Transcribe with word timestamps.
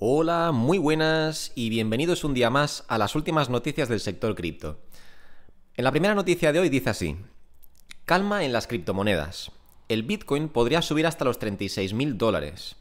Hola, 0.00 0.52
muy 0.52 0.78
buenas 0.78 1.50
y 1.56 1.70
bienvenidos 1.70 2.22
un 2.22 2.32
día 2.32 2.50
más 2.50 2.84
a 2.86 2.98
las 2.98 3.16
últimas 3.16 3.50
noticias 3.50 3.88
del 3.88 3.98
sector 3.98 4.36
cripto. 4.36 4.78
En 5.74 5.82
la 5.82 5.90
primera 5.90 6.14
noticia 6.14 6.52
de 6.52 6.60
hoy 6.60 6.68
dice 6.68 6.90
así, 6.90 7.16
calma 8.04 8.44
en 8.44 8.52
las 8.52 8.68
criptomonedas. 8.68 9.50
El 9.88 10.04
Bitcoin 10.04 10.50
podría 10.50 10.82
subir 10.82 11.04
hasta 11.04 11.24
los 11.24 11.40
36.000 11.40 12.12
dólares. 12.12 12.76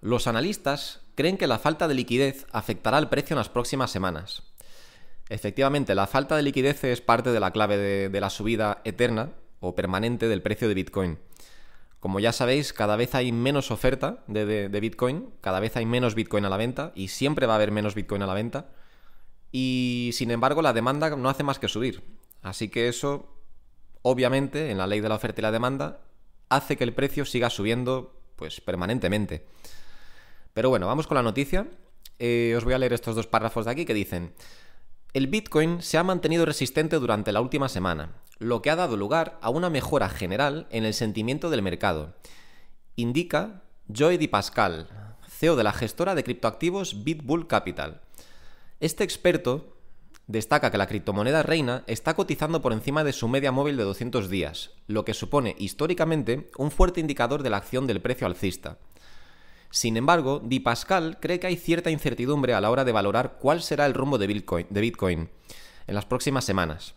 Los 0.00 0.28
analistas 0.28 1.00
creen 1.16 1.38
que 1.38 1.48
la 1.48 1.58
falta 1.58 1.88
de 1.88 1.94
liquidez 1.94 2.46
afectará 2.52 2.98
al 2.98 3.08
precio 3.08 3.34
en 3.34 3.38
las 3.38 3.48
próximas 3.48 3.90
semanas. 3.90 4.44
Efectivamente, 5.30 5.96
la 5.96 6.06
falta 6.06 6.36
de 6.36 6.44
liquidez 6.44 6.84
es 6.84 7.00
parte 7.00 7.32
de 7.32 7.40
la 7.40 7.50
clave 7.50 7.76
de, 7.78 8.10
de 8.10 8.20
la 8.20 8.30
subida 8.30 8.80
eterna 8.84 9.32
o 9.58 9.74
permanente 9.74 10.28
del 10.28 10.42
precio 10.42 10.68
de 10.68 10.74
Bitcoin. 10.74 11.18
Como 12.00 12.20
ya 12.20 12.32
sabéis, 12.32 12.72
cada 12.72 12.96
vez 12.96 13.14
hay 13.14 13.32
menos 13.32 13.70
oferta 13.70 14.22
de, 14.28 14.68
Bitcoin, 14.80 15.30
cada 15.40 15.58
vez 15.58 15.76
hay 15.76 15.84
menos 15.84 16.14
Bitcoin 16.14 16.44
a 16.44 16.48
la 16.48 16.56
venta 16.56 16.92
y 16.94 17.08
siempre 17.08 17.46
va 17.46 17.54
a 17.54 17.56
haber 17.56 17.72
menos 17.72 17.94
Bitcoin 17.94 18.22
a 18.22 18.26
la 18.26 18.34
venta. 18.34 18.70
Y 19.50 20.10
sin 20.12 20.30
embargo, 20.30 20.62
la 20.62 20.72
demanda 20.72 21.10
no 21.16 21.28
hace 21.28 21.42
más 21.42 21.58
que 21.58 21.66
subir. 21.68 22.04
Así 22.42 22.68
que 22.68 22.88
eso, 22.88 23.34
obviamente, 24.02 24.70
en 24.70 24.78
la 24.78 24.86
ley 24.86 25.00
de 25.00 25.08
la 25.08 25.16
oferta 25.16 25.40
y 25.40 25.42
la 25.42 25.50
demanda, 25.50 26.00
hace 26.48 26.76
que 26.76 26.84
el 26.84 26.94
precio 26.94 27.24
siga 27.24 27.50
subiendo 27.50 28.14
pues 28.36 28.60
permanentemente. 28.60 29.44
Pero 30.54 30.70
bueno, 30.70 30.86
vamos 30.86 31.06
con 31.06 31.16
la 31.16 31.22
noticia. 31.22 31.66
Eh, 32.20 32.54
os 32.56 32.64
voy 32.64 32.74
a 32.74 32.78
leer 32.78 32.92
estos 32.92 33.16
dos 33.16 33.26
párrafos 33.26 33.64
de 33.64 33.72
aquí 33.72 33.84
que 33.84 33.94
dicen, 33.94 34.34
el 35.14 35.26
Bitcoin 35.26 35.80
se 35.80 35.96
ha 35.96 36.04
mantenido 36.04 36.44
resistente 36.44 36.96
durante 36.96 37.32
la 37.32 37.40
última 37.40 37.68
semana, 37.68 38.12
lo 38.38 38.60
que 38.60 38.70
ha 38.70 38.76
dado 38.76 38.96
lugar 38.96 39.38
a 39.40 39.48
una 39.48 39.70
mejora 39.70 40.08
general 40.10 40.66
en 40.70 40.84
el 40.84 40.92
sentimiento 40.92 41.48
del 41.48 41.62
mercado. 41.62 42.14
Indica 42.94 43.62
Joy 43.88 44.18
Di 44.18 44.28
Pascal, 44.28 44.88
CEO 45.26 45.56
de 45.56 45.64
la 45.64 45.72
gestora 45.72 46.14
de 46.14 46.24
criptoactivos 46.24 47.04
BitBull 47.04 47.46
Capital. 47.46 48.02
Este 48.80 49.02
experto 49.02 49.78
destaca 50.26 50.70
que 50.70 50.78
la 50.78 50.86
criptomoneda 50.86 51.42
reina 51.42 51.84
está 51.86 52.14
cotizando 52.14 52.60
por 52.60 52.74
encima 52.74 53.02
de 53.02 53.14
su 53.14 53.28
media 53.28 53.50
móvil 53.50 53.78
de 53.78 53.84
200 53.84 54.28
días, 54.28 54.72
lo 54.86 55.06
que 55.06 55.14
supone 55.14 55.56
históricamente 55.58 56.50
un 56.58 56.70
fuerte 56.70 57.00
indicador 57.00 57.42
de 57.42 57.48
la 57.48 57.56
acción 57.56 57.86
del 57.86 58.02
precio 58.02 58.26
alcista. 58.26 58.76
Sin 59.70 59.96
embargo, 59.96 60.40
Di 60.42 60.60
Pascal 60.60 61.18
cree 61.20 61.40
que 61.40 61.46
hay 61.46 61.56
cierta 61.56 61.90
incertidumbre 61.90 62.54
a 62.54 62.60
la 62.60 62.70
hora 62.70 62.84
de 62.84 62.92
valorar 62.92 63.36
cuál 63.38 63.62
será 63.62 63.86
el 63.86 63.94
rumbo 63.94 64.18
de 64.18 64.26
Bitcoin, 64.26 65.28
en 65.86 65.94
las 65.94 66.06
próximas 66.06 66.44
semanas. 66.44 66.94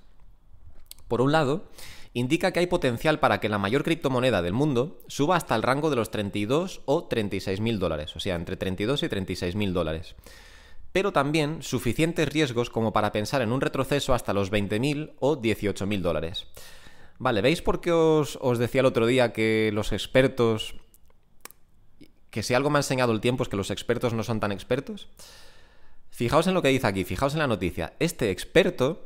Por 1.07 1.21
un 1.21 1.31
lado, 1.31 1.65
indica 2.13 2.51
que 2.51 2.59
hay 2.59 2.67
potencial 2.67 3.19
para 3.19 3.39
que 3.39 3.49
la 3.49 3.57
mayor 3.57 3.83
criptomoneda 3.83 4.41
del 4.41 4.53
mundo 4.53 5.01
suba 5.07 5.35
hasta 5.35 5.55
el 5.55 5.63
rango 5.63 5.89
de 5.89 5.97
los 5.97 6.11
32 6.11 6.81
o 6.85 7.05
36 7.05 7.59
mil 7.59 7.79
dólares, 7.79 8.15
o 8.15 8.19
sea, 8.19 8.35
entre 8.35 8.55
32 8.55 9.03
y 9.03 9.09
36 9.09 9.55
mil 9.55 9.73
dólares. 9.73 10.15
Pero 10.93 11.13
también 11.13 11.63
suficientes 11.63 12.27
riesgos 12.27 12.69
como 12.69 12.93
para 12.93 13.11
pensar 13.11 13.41
en 13.41 13.51
un 13.51 13.61
retroceso 13.61 14.13
hasta 14.13 14.33
los 14.33 14.51
20.000 14.51 15.13
o 15.19 15.41
18.000 15.41 16.01
dólares. 16.01 16.47
Vale, 17.17 17.41
¿veis 17.41 17.61
por 17.61 17.79
qué 17.79 17.91
os 17.91 18.57
decía 18.57 18.81
el 18.81 18.87
otro 18.87 19.05
día 19.05 19.33
que 19.33 19.71
los 19.73 19.91
expertos... 19.91 20.75
que 22.31 22.43
si 22.43 22.53
algo 22.53 22.69
me 22.69 22.79
ha 22.79 22.79
enseñado 22.79 23.11
el 23.11 23.21
tiempo 23.21 23.43
es 23.43 23.49
que 23.49 23.57
los 23.57 23.69
expertos 23.69 24.13
no 24.13 24.23
son 24.23 24.39
tan 24.39 24.51
expertos? 24.51 25.09
Fijaos 26.09 26.47
en 26.47 26.53
lo 26.53 26.61
que 26.61 26.69
dice 26.69 26.87
aquí, 26.87 27.03
fijaos 27.03 27.33
en 27.33 27.39
la 27.39 27.47
noticia. 27.47 27.93
Este 27.99 28.31
experto 28.31 29.05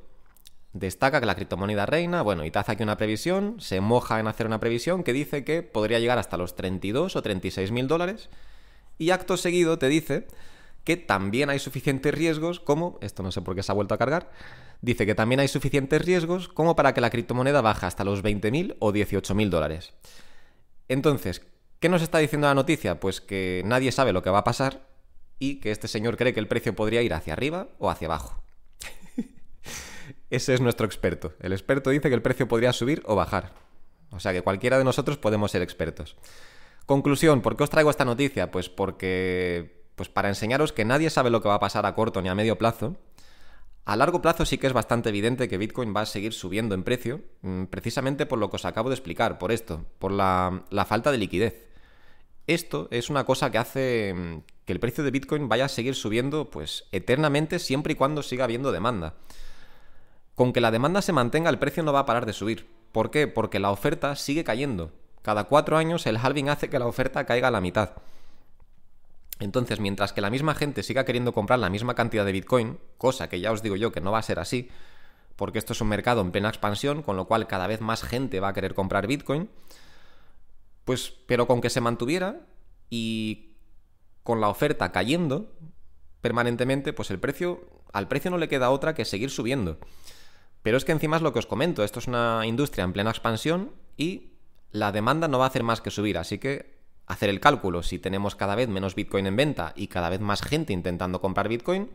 destaca 0.73 1.19
que 1.19 1.25
la 1.25 1.35
criptomoneda 1.35 1.85
reina, 1.85 2.21
bueno, 2.21 2.45
y 2.45 2.51
te 2.51 2.59
hace 2.59 2.73
aquí 2.73 2.83
una 2.83 2.97
previsión, 2.97 3.55
se 3.59 3.81
moja 3.81 4.19
en 4.19 4.27
hacer 4.27 4.45
una 4.45 4.59
previsión 4.59 5.03
que 5.03 5.13
dice 5.13 5.43
que 5.43 5.63
podría 5.63 5.99
llegar 5.99 6.17
hasta 6.17 6.37
los 6.37 6.55
32 6.55 7.15
o 7.15 7.21
36 7.21 7.71
mil 7.71 7.87
dólares, 7.87 8.29
y 8.97 9.11
acto 9.11 9.37
seguido 9.37 9.79
te 9.79 9.87
dice 9.87 10.27
que 10.83 10.97
también 10.97 11.49
hay 11.49 11.59
suficientes 11.59 12.13
riesgos 12.13 12.59
como, 12.59 12.99
esto 13.01 13.23
no 13.23 13.31
sé 13.31 13.41
por 13.41 13.55
qué 13.55 13.63
se 13.63 13.71
ha 13.71 13.75
vuelto 13.75 13.93
a 13.93 13.97
cargar, 13.97 14.31
dice 14.81 15.05
que 15.05 15.15
también 15.15 15.39
hay 15.39 15.47
suficientes 15.47 16.01
riesgos 16.03 16.47
como 16.49 16.75
para 16.75 16.93
que 16.93 17.01
la 17.01 17.09
criptomoneda 17.09 17.61
baje 17.61 17.85
hasta 17.85 18.03
los 18.03 18.23
20.000 18.23 18.75
o 18.79 18.91
18.000 18.91 19.49
dólares. 19.49 19.93
Entonces, 20.87 21.41
¿qué 21.85 21.89
nos 21.89 22.01
está 22.01 22.17
diciendo 22.17 22.47
la 22.47 22.55
noticia? 22.55 22.99
Pues 22.99 23.21
que 23.21 23.61
nadie 23.63 23.91
sabe 23.91 24.11
lo 24.11 24.23
que 24.23 24.31
va 24.31 24.39
a 24.39 24.43
pasar 24.43 24.87
y 25.37 25.59
que 25.59 25.69
este 25.69 25.87
señor 25.87 26.17
cree 26.17 26.33
que 26.33 26.39
el 26.39 26.47
precio 26.47 26.75
podría 26.75 27.03
ir 27.03 27.13
hacia 27.13 27.33
arriba 27.33 27.67
o 27.77 27.91
hacia 27.91 28.07
abajo. 28.07 28.41
Ese 30.31 30.55
es 30.55 30.61
nuestro 30.61 30.87
experto. 30.87 31.33
El 31.39 31.53
experto 31.53 31.91
dice 31.91 32.09
que 32.09 32.15
el 32.15 32.23
precio 32.23 32.47
podría 32.47 32.73
subir 32.73 33.03
o 33.05 33.15
bajar. 33.15 33.53
O 34.09 34.19
sea 34.19 34.33
que 34.33 34.41
cualquiera 34.41 34.79
de 34.79 34.83
nosotros 34.83 35.19
podemos 35.19 35.51
ser 35.51 35.61
expertos. 35.61 36.17
Conclusión, 36.87 37.43
¿por 37.43 37.55
qué 37.55 37.65
os 37.65 37.69
traigo 37.69 37.91
esta 37.91 38.03
noticia? 38.03 38.49
Pues 38.49 38.67
porque 38.67 39.85
pues 39.95 40.09
para 40.09 40.29
enseñaros 40.29 40.73
que 40.73 40.85
nadie 40.85 41.11
sabe 41.11 41.29
lo 41.29 41.43
que 41.43 41.49
va 41.49 41.55
a 41.55 41.59
pasar 41.59 41.85
a 41.85 41.93
corto 41.93 42.19
ni 42.19 42.29
a 42.29 42.33
medio 42.33 42.57
plazo. 42.57 42.97
A 43.85 43.95
largo 43.95 44.23
plazo 44.23 44.43
sí 44.43 44.57
que 44.57 44.65
es 44.65 44.73
bastante 44.73 45.09
evidente 45.09 45.47
que 45.47 45.59
Bitcoin 45.59 45.95
va 45.95 46.01
a 46.01 46.05
seguir 46.07 46.33
subiendo 46.33 46.73
en 46.73 46.81
precio, 46.81 47.21
mm, 47.43 47.65
precisamente 47.65 48.25
por 48.25 48.39
lo 48.39 48.49
que 48.49 48.55
os 48.55 48.65
acabo 48.65 48.89
de 48.89 48.95
explicar, 48.95 49.37
por 49.37 49.51
esto, 49.51 49.85
por 49.99 50.11
la, 50.11 50.63
la 50.71 50.85
falta 50.85 51.11
de 51.11 51.19
liquidez. 51.19 51.74
Esto 52.47 52.87
es 52.91 53.09
una 53.09 53.25
cosa 53.25 53.51
que 53.51 53.57
hace 53.57 54.13
mm, 54.13 54.41
que 54.65 54.73
el 54.73 54.79
precio 54.79 55.03
de 55.03 55.11
Bitcoin 55.11 55.49
vaya 55.49 55.65
a 55.65 55.69
seguir 55.69 55.95
subiendo 55.95 56.49
pues 56.49 56.85
eternamente 56.91 57.59
siempre 57.59 57.93
y 57.93 57.95
cuando 57.95 58.23
siga 58.23 58.43
habiendo 58.43 58.71
demanda. 58.71 59.15
Con 60.35 60.53
que 60.53 60.61
la 60.61 60.71
demanda 60.71 61.01
se 61.01 61.13
mantenga, 61.13 61.49
el 61.49 61.59
precio 61.59 61.83
no 61.83 61.93
va 61.93 61.99
a 61.99 62.05
parar 62.05 62.25
de 62.25 62.33
subir. 62.33 62.67
¿Por 62.91 63.09
qué? 63.09 63.27
Porque 63.27 63.59
la 63.59 63.71
oferta 63.71 64.15
sigue 64.15 64.43
cayendo. 64.43 64.91
Cada 65.21 65.45
cuatro 65.45 65.77
años 65.77 66.05
el 66.05 66.17
halving 66.17 66.49
hace 66.49 66.69
que 66.69 66.79
la 66.79 66.87
oferta 66.87 67.25
caiga 67.25 67.47
a 67.47 67.51
la 67.51 67.61
mitad. 67.61 67.91
Entonces, 69.39 69.79
mientras 69.79 70.13
que 70.13 70.21
la 70.21 70.29
misma 70.29 70.55
gente 70.55 70.83
siga 70.83 71.03
queriendo 71.03 71.33
comprar 71.33 71.59
la 71.59 71.69
misma 71.69 71.93
cantidad 71.93 72.25
de 72.25 72.31
Bitcoin, 72.31 72.77
cosa 72.97 73.27
que 73.27 73.39
ya 73.39 73.51
os 73.51 73.61
digo 73.61 73.75
yo 73.75 73.91
que 73.91 74.01
no 74.01 74.11
va 74.11 74.19
a 74.19 74.23
ser 74.23 74.39
así, 74.39 74.69
porque 75.35 75.59
esto 75.59 75.73
es 75.73 75.81
un 75.81 75.89
mercado 75.89 76.21
en 76.21 76.31
plena 76.31 76.47
expansión, 76.47 77.01
con 77.01 77.17
lo 77.17 77.25
cual 77.25 77.47
cada 77.47 77.67
vez 77.67 77.81
más 77.81 78.03
gente 78.03 78.39
va 78.39 78.49
a 78.49 78.53
querer 78.53 78.73
comprar 78.73 79.07
Bitcoin, 79.07 79.49
pues, 80.85 81.13
pero 81.27 81.47
con 81.47 81.61
que 81.61 81.69
se 81.69 81.81
mantuviera 81.81 82.45
y 82.89 83.55
con 84.23 84.39
la 84.39 84.47
oferta 84.47 84.91
cayendo 84.91 85.51
permanentemente, 86.21 86.93
pues 86.93 87.11
el 87.11 87.19
precio, 87.19 87.67
al 87.93 88.07
precio 88.07 88.31
no 88.31 88.37
le 88.37 88.47
queda 88.47 88.71
otra 88.71 88.95
que 88.95 89.05
seguir 89.05 89.29
subiendo. 89.29 89.77
Pero 90.63 90.77
es 90.77 90.85
que 90.85 90.91
encima 90.91 91.17
es 91.17 91.21
lo 91.21 91.33
que 91.33 91.39
os 91.39 91.45
comento, 91.45 91.83
esto 91.83 91.99
es 91.99 92.07
una 92.07 92.41
industria 92.45 92.83
en 92.83 92.93
plena 92.93 93.11
expansión 93.11 93.71
y 93.97 94.31
la 94.71 94.91
demanda 94.91 95.27
no 95.27 95.37
va 95.37 95.45
a 95.45 95.49
hacer 95.49 95.61
más 95.61 95.81
que 95.81 95.91
subir, 95.91 96.17
así 96.17 96.39
que 96.39 96.79
hacer 97.05 97.29
el 97.29 97.39
cálculo, 97.39 97.83
si 97.83 97.99
tenemos 97.99 98.35
cada 98.35 98.55
vez 98.55 98.67
menos 98.67 98.95
Bitcoin 98.95 99.27
en 99.27 99.35
venta 99.35 99.73
y 99.75 99.87
cada 99.87 100.09
vez 100.09 100.19
más 100.19 100.41
gente 100.41 100.73
intentando 100.73 101.21
comprar 101.21 101.47
Bitcoin, 101.47 101.91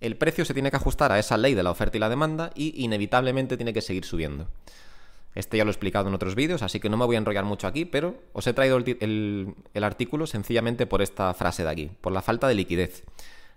el 0.00 0.16
precio 0.16 0.44
se 0.44 0.54
tiene 0.54 0.70
que 0.70 0.76
ajustar 0.76 1.10
a 1.10 1.18
esa 1.18 1.36
ley 1.36 1.54
de 1.54 1.62
la 1.62 1.70
oferta 1.70 1.96
y 1.96 2.00
la 2.00 2.08
demanda 2.08 2.52
y 2.54 2.84
inevitablemente 2.84 3.56
tiene 3.56 3.72
que 3.72 3.82
seguir 3.82 4.04
subiendo. 4.04 4.48
Este 5.36 5.58
ya 5.58 5.64
lo 5.64 5.70
he 5.70 5.72
explicado 5.72 6.08
en 6.08 6.14
otros 6.14 6.34
vídeos, 6.34 6.62
así 6.62 6.80
que 6.80 6.88
no 6.88 6.96
me 6.96 7.04
voy 7.04 7.14
a 7.14 7.18
enrollar 7.18 7.44
mucho 7.44 7.66
aquí, 7.66 7.84
pero 7.84 8.16
os 8.32 8.46
he 8.46 8.54
traído 8.54 8.78
el, 8.78 9.54
artículo 9.82 10.26
sencillamente 10.26 10.86
por 10.86 11.02
esta 11.02 11.32
frase 11.34 11.62
de 11.62 11.68
aquí, 11.68 11.90
por 12.00 12.12
la 12.12 12.22
falta 12.22 12.48
de 12.48 12.54
liquidez 12.54 13.04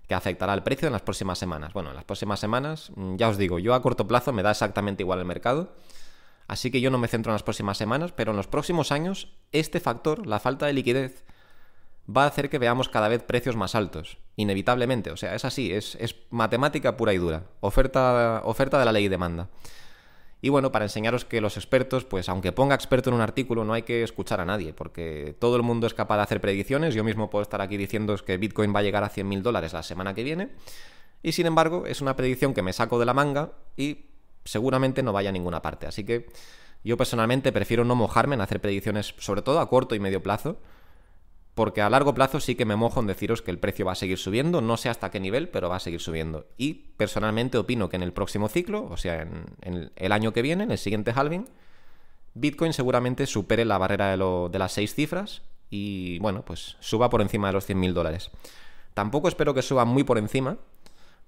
que 0.05 0.13
afectará 0.13 0.51
al 0.51 0.61
precio 0.61 0.87
en 0.87 0.91
las 0.91 1.03
próximas 1.03 1.39
semanas. 1.39 1.71
Bueno, 1.71 1.91
en 1.91 1.95
las 1.95 2.03
próximas 2.03 2.41
semanas, 2.41 2.91
mm, 2.95 3.15
ya 3.15 3.29
os 3.29 3.37
digo, 3.37 3.59
yo 3.59 3.73
a 3.73 3.81
corto 3.81 4.07
plazo 4.07 4.33
me 4.33 4.43
da 4.43 4.51
exactamente 4.51 5.03
igual 5.03 5.19
el 5.19 5.25
mercado, 5.25 5.73
así 6.47 6.69
que 6.69 6.81
yo 6.81 6.91
no 6.91 6.97
me 6.97 7.07
centro 7.07 7.31
en 7.31 7.35
las 7.35 7.43
próximas 7.43 7.77
semanas, 7.77 8.11
pero 8.11 8.31
en 8.31 8.37
los 8.37 8.47
próximos 8.47 8.91
años, 8.91 9.31
este 9.53 9.79
factor, 9.79 10.27
la 10.27 10.39
falta 10.39 10.65
de 10.65 10.73
liquidez, 10.73 11.23
va 12.09 12.23
a 12.23 12.27
hacer 12.27 12.49
que 12.49 12.57
veamos 12.57 12.89
cada 12.89 13.07
vez 13.07 13.23
precios 13.23 13.55
más 13.55 13.73
altos, 13.73 14.17
inevitablemente. 14.35 15.11
O 15.11 15.17
sea, 15.17 15.33
es 15.33 15.45
así, 15.45 15.71
es, 15.71 15.95
es 15.95 16.15
matemática 16.29 16.97
pura 16.97 17.13
y 17.13 17.19
dura, 17.19 17.43
oferta, 17.61 18.41
oferta 18.43 18.79
de 18.79 18.85
la 18.85 18.91
ley 18.91 19.05
y 19.05 19.09
demanda. 19.09 19.47
Y 20.41 20.49
bueno, 20.49 20.71
para 20.71 20.85
enseñaros 20.85 21.25
que 21.25 21.41
los 21.41 21.57
expertos, 21.57 22.05
pues 22.05 22.29
aunque 22.29 22.51
ponga 22.51 22.75
experto 22.75 23.09
en 23.09 23.15
un 23.15 23.21
artículo, 23.21 23.65
no 23.65 23.73
hay 23.73 23.81
que 23.81 24.03
escuchar 24.03 24.39
a 24.39 24.45
nadie, 24.45 24.73
porque 24.73 25.35
todo 25.37 25.57
el 25.57 25.63
mundo 25.63 25.85
es 25.85 25.93
capaz 25.93 26.15
de 26.17 26.23
hacer 26.23 26.39
predicciones. 26.39 26.95
Yo 26.95 27.03
mismo 27.03 27.29
puedo 27.29 27.43
estar 27.43 27.61
aquí 27.61 27.75
diciendo 27.75 28.15
que 28.25 28.37
Bitcoin 28.37 28.73
va 28.73 28.79
a 28.79 28.83
llegar 28.83 29.03
a 29.03 29.09
100.000 29.09 29.41
dólares 29.41 29.73
la 29.73 29.83
semana 29.83 30.13
que 30.13 30.23
viene. 30.23 30.49
Y 31.21 31.33
sin 31.33 31.45
embargo, 31.45 31.85
es 31.85 31.99
una 31.99 32.15
predicción 32.15 32.53
que 32.53 32.61
me 32.61 32.71
saco 32.71 32.99
de 32.99 33.05
la 33.05 33.13
manga 33.13 33.51
y 33.75 34.05
seguramente 34.45 35.03
no 35.03 35.11
vaya 35.11 35.29
a 35.29 35.33
ninguna 35.33 35.61
parte. 35.61 35.87
Así 35.87 36.05
que 36.05 36.27
yo 36.83 36.95
personalmente 36.95 37.51
prefiero 37.51 37.83
no 37.83 37.95
mojarme 37.95 38.35
en 38.35 38.41
hacer 38.41 38.61
predicciones, 38.61 39.13
sobre 39.17 39.41
todo 39.41 39.59
a 39.59 39.69
corto 39.69 39.95
y 39.95 39.99
medio 39.99 40.23
plazo, 40.23 40.61
porque 41.59 41.81
a 41.81 41.89
largo 41.89 42.13
plazo 42.13 42.39
sí 42.39 42.55
que 42.55 42.63
me 42.63 42.77
mojo 42.77 43.01
en 43.01 43.07
deciros 43.07 43.41
que 43.41 43.51
el 43.51 43.59
precio 43.59 43.85
va 43.85 43.91
a 43.91 43.95
seguir 43.95 44.17
subiendo, 44.17 44.61
no 44.61 44.77
sé 44.77 44.87
hasta 44.87 45.11
qué 45.11 45.19
nivel, 45.19 45.49
pero 45.49 45.67
va 45.67 45.75
a 45.75 45.81
seguir 45.81 45.99
subiendo. 45.99 46.47
Y 46.55 46.73
personalmente 46.95 47.57
opino 47.57 47.89
que 47.89 47.97
en 47.97 48.03
el 48.03 48.13
próximo 48.13 48.47
ciclo, 48.47 48.87
o 48.89 48.95
sea, 48.95 49.23
en, 49.23 49.91
el 49.93 50.11
año 50.13 50.31
que 50.31 50.41
viene, 50.41 50.63
en 50.63 50.71
el 50.71 50.77
siguiente 50.77 51.11
halving, 51.13 51.49
Bitcoin 52.33 52.71
seguramente 52.71 53.25
supere 53.25 53.65
la 53.65 53.77
barrera 53.77 54.15
de, 54.15 54.57
las 54.57 54.71
seis 54.71 54.95
cifras 54.95 55.41
y, 55.69 56.17
bueno, 56.19 56.45
pues 56.45 56.77
suba 56.79 57.09
por 57.09 57.21
encima 57.21 57.47
de 57.47 57.53
los 57.55 57.69
100.000 57.69 57.91
dólares. 57.91 58.31
Tampoco 58.93 59.27
espero 59.27 59.53
que 59.53 59.61
suba 59.61 59.83
muy 59.83 60.05
por 60.05 60.17
encima, 60.17 60.59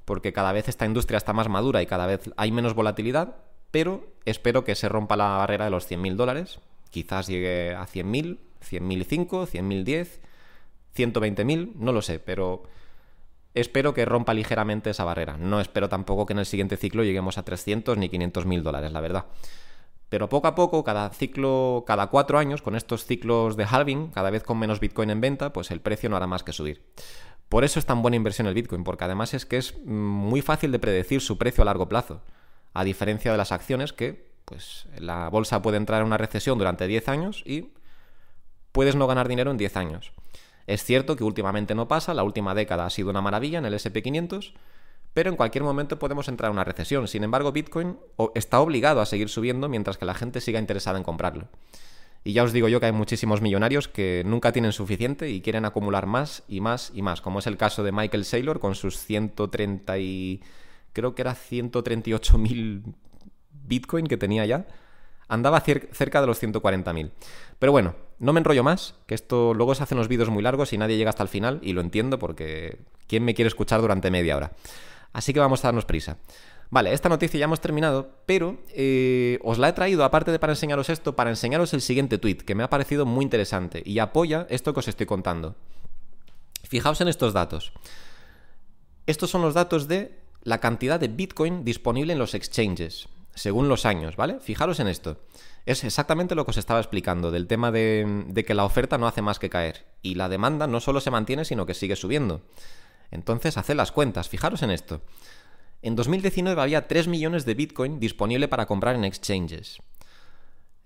porque 0.06 0.32
cada 0.32 0.54
vez 0.54 0.70
esta 0.70 0.86
industria 0.86 1.18
está 1.18 1.34
más 1.34 1.50
madura 1.50 1.82
y 1.82 1.88
cada 1.88 2.08
vez 2.08 2.32
hay 2.38 2.54
menos 2.54 2.74
volatilidad, 2.74 3.36
pero 3.70 4.08
espero 4.24 4.64
que 4.64 4.76
se 4.76 4.88
rompa 4.88 5.18
la 5.18 5.28
barrera 5.40 5.66
de 5.66 5.72
los 5.72 5.92
100.000 5.92 6.16
dólares, 6.16 6.60
quizás 6.90 7.28
llegue 7.28 7.76
a 7.76 7.86
100.000 7.86 8.38
100.005, 8.62 9.48
100.010, 9.48 10.20
120.000, 10.96 11.76
no 11.76 11.92
lo 11.92 12.02
sé, 12.02 12.20
pero 12.20 12.64
espero 13.54 13.94
que 13.94 14.06
rompa 14.06 14.34
ligeramente 14.34 14.90
esa 14.90 15.04
barrera. 15.04 15.38
No 15.38 15.60
espero 15.60 15.90
tampoco 15.90 16.26
que 16.26 16.34
en 16.34 16.40
el 16.40 16.46
siguiente 16.46 16.78
ciclo 16.78 17.04
lleguemos 17.04 17.38
a 17.38 17.44
300 17.44 17.98
ni 17.98 18.10
500 18.10 18.46
mil 18.46 18.64
dólares, 18.64 18.92
la 18.92 19.02
verdad. 19.02 19.26
Pero 20.10 20.28
poco 20.28 20.48
a 20.48 20.56
poco, 20.56 20.84
cada 20.84 21.10
ciclo, 21.12 21.86
cada 21.88 22.08
cuatro 22.08 22.38
años, 22.38 22.62
con 22.62 22.76
estos 22.76 23.06
ciclos 23.06 23.56
de 23.56 23.64
halving, 23.64 24.10
cada 24.10 24.30
vez 24.30 24.44
con 24.44 24.60
menos 24.60 24.82
Bitcoin 24.82 25.10
en 25.10 25.22
venta, 25.22 25.54
pues 25.54 25.72
el 25.72 25.80
precio 25.80 26.10
no 26.10 26.18
hará 26.18 26.28
más 26.28 26.44
que 26.44 26.52
subir. 26.52 26.84
Por 27.48 27.64
eso 27.64 27.80
es 27.80 27.86
tan 27.86 28.02
buena 28.02 28.18
inversión 28.18 28.48
el 28.48 28.54
Bitcoin, 28.54 28.84
porque 28.84 29.06
además 29.06 29.34
es 29.34 29.46
que 29.46 29.58
es 29.58 29.78
muy 29.86 30.42
fácil 30.42 30.72
de 30.74 30.80
predecir 30.80 31.22
su 31.22 31.38
precio 31.38 31.62
a 31.62 31.66
largo 31.66 31.88
plazo, 31.88 32.22
a 32.74 32.84
diferencia 32.84 33.32
de 33.32 33.38
las 33.38 33.54
acciones 33.54 33.94
que, 33.94 34.32
pues, 34.44 34.88
la 34.98 35.30
bolsa 35.30 35.62
puede 35.62 35.78
entrar 35.78 36.02
en 36.02 36.08
una 36.08 36.18
recesión 36.18 36.58
durante 36.58 36.88
10 36.88 37.08
años 37.08 37.44
y 37.46 37.72
puedes 38.72 38.96
no 38.96 39.08
ganar 39.08 39.28
dinero 39.28 39.52
en 39.52 39.58
10 39.58 39.78
años. 39.78 40.12
Es 40.68 40.84
cierto 40.84 41.16
que 41.16 41.24
últimamente 41.24 41.76
no 41.76 41.88
pasa, 41.88 42.14
la 42.14 42.24
última 42.24 42.54
década 42.54 42.86
ha 42.86 42.90
sido 42.90 43.10
una 43.10 43.22
maravilla 43.22 43.60
en 43.60 43.66
el 43.66 43.74
SP500, 43.74 44.54
pero 45.14 45.30
en 45.30 45.36
cualquier 45.36 45.64
momento 45.64 46.00
podemos 46.00 46.28
entrar 46.28 46.50
en 46.50 46.54
una 46.54 46.64
recesión. 46.64 47.08
Sin 47.08 47.24
embargo, 47.24 47.52
Bitcoin 47.52 47.98
está 48.36 48.60
obligado 48.62 49.02
a 49.02 49.06
seguir 49.06 49.30
subiendo 49.30 49.68
mientras 49.68 49.98
que 49.98 50.06
la 50.06 50.14
gente 50.14 50.40
siga 50.40 50.60
interesada 50.60 50.98
en 50.98 51.04
comprarlo. 51.04 51.48
Y 52.24 52.34
ya 52.34 52.44
os 52.44 52.54
digo 52.54 52.68
yo 52.68 52.80
que 52.80 52.86
hay 52.86 52.92
muchísimos 52.92 53.42
millonarios 53.42 53.88
que 53.88 54.24
nunca 54.26 54.52
tienen 54.52 54.74
suficiente 54.74 55.30
y 55.30 55.42
quieren 55.42 55.66
acumular 55.66 56.06
más 56.06 56.44
y 56.48 56.62
más 56.62 56.92
y 56.94 57.02
más, 57.02 57.20
como 57.20 57.40
es 57.40 57.48
el 57.48 57.58
caso 57.58 57.84
de 57.84 57.92
Michael 57.92 58.26
Saylor 58.26 58.60
con 58.60 58.76
sus 58.76 58.98
130 59.00 59.98
y... 59.98 60.42
creo 60.94 61.16
que 61.16 61.24
era 61.24 61.36
138.000 61.36 62.84
Bitcoin 63.66 64.06
que 64.06 64.18
tenía 64.18 64.46
ya. 64.46 64.68
Andaba 65.32 65.62
cerca 65.62 66.20
de 66.20 66.28
los 66.28 66.44
140.000. 66.44 67.10
Pero 67.58 67.72
bueno, 67.72 67.96
no 68.20 68.34
me 68.34 68.40
enrollo 68.42 68.66
más, 68.66 68.96
que 69.06 69.16
esto 69.16 69.54
luego 69.54 69.74
se 69.76 69.82
hacen 69.82 69.98
los 69.98 70.10
vídeos 70.10 70.30
muy 70.30 70.44
largos 70.44 70.74
y 70.74 70.78
nadie 70.78 70.98
llega 70.98 71.10
hasta 71.10 71.24
el 71.24 71.30
final, 71.30 71.62
y 71.64 71.72
lo 71.72 71.80
entiendo 71.80 72.20
porque 72.20 72.80
¿quién 73.08 73.24
me 73.24 73.34
quiere 73.34 73.48
escuchar 73.48 73.80
durante 73.80 74.12
media 74.12 74.36
hora? 74.36 74.52
Así 75.14 75.32
que 75.32 75.40
vamos 75.40 75.64
a 75.64 75.70
darnos 75.70 75.86
prisa. 75.86 76.18
Vale, 76.70 76.92
esta 76.92 77.08
noticia 77.08 77.40
ya 77.40 77.46
hemos 77.46 77.62
terminado, 77.62 78.10
pero 78.26 78.58
eh, 78.76 79.40
os 79.42 79.58
la 79.58 79.70
he 79.70 79.74
traído, 79.74 80.04
aparte 80.04 80.32
de 80.32 80.40
para 80.40 80.52
enseñaros 80.52 80.90
esto, 80.90 81.16
para 81.16 81.30
enseñaros 81.30 81.74
el 81.74 81.80
siguiente 81.80 82.18
tweet, 82.18 82.40
que 82.40 82.54
me 82.54 82.64
ha 82.64 82.70
parecido 82.70 83.06
muy 83.06 83.24
interesante 83.24 83.82
y 83.86 84.00
apoya 84.00 84.48
esto 84.50 84.74
que 84.74 84.82
os 84.82 84.90
estoy 84.90 85.06
contando. 85.06 85.56
Fijaos 86.68 87.00
en 87.00 87.08
estos 87.08 87.32
datos. 87.32 87.72
Estos 89.08 89.30
son 89.30 89.42
los 89.42 89.54
datos 89.54 89.88
de 89.88 90.20
la 90.44 90.60
cantidad 90.60 91.00
de 91.00 91.08
Bitcoin 91.08 91.64
disponible 91.64 92.12
en 92.12 92.20
los 92.20 92.34
exchanges, 92.34 93.08
según 93.34 93.70
los 93.70 93.86
años, 93.86 94.16
¿vale? 94.16 94.40
Fijaros 94.40 94.80
en 94.80 94.88
esto. 94.88 95.18
Es 95.66 95.84
exactamente 95.84 96.36
lo 96.36 96.46
que 96.46 96.52
os 96.52 96.58
estaba 96.58 96.80
explicando, 96.80 97.32
del 97.32 97.48
tema 97.48 97.72
de, 97.72 98.26
de 98.28 98.46
que 98.46 98.54
la 98.54 98.66
oferta 98.66 98.98
no 98.98 99.08
hace 99.08 99.22
más 99.22 99.40
que 99.40 99.50
caer, 99.50 99.86
y 100.02 100.16
la 100.16 100.30
demanda 100.30 100.68
no 100.68 100.80
solo 100.80 101.02
se 101.02 101.12
mantiene, 101.12 101.46
sino 101.46 101.66
que 101.66 101.74
sigue 101.74 101.96
subiendo. 101.96 102.42
Entonces, 103.12 103.58
haced 103.58 103.76
las 103.76 103.92
cuentas, 103.92 104.30
fijaros 104.30 104.64
en 104.64 104.72
esto. 104.72 105.02
En 105.82 105.96
2019 105.96 106.62
había 106.62 106.88
3 106.88 107.08
millones 107.08 107.46
de 107.46 107.56
Bitcoin 107.56 108.00
disponible 108.00 108.48
para 108.48 108.68
comprar 108.68 108.96
en 108.96 109.04
exchanges. 109.04 109.82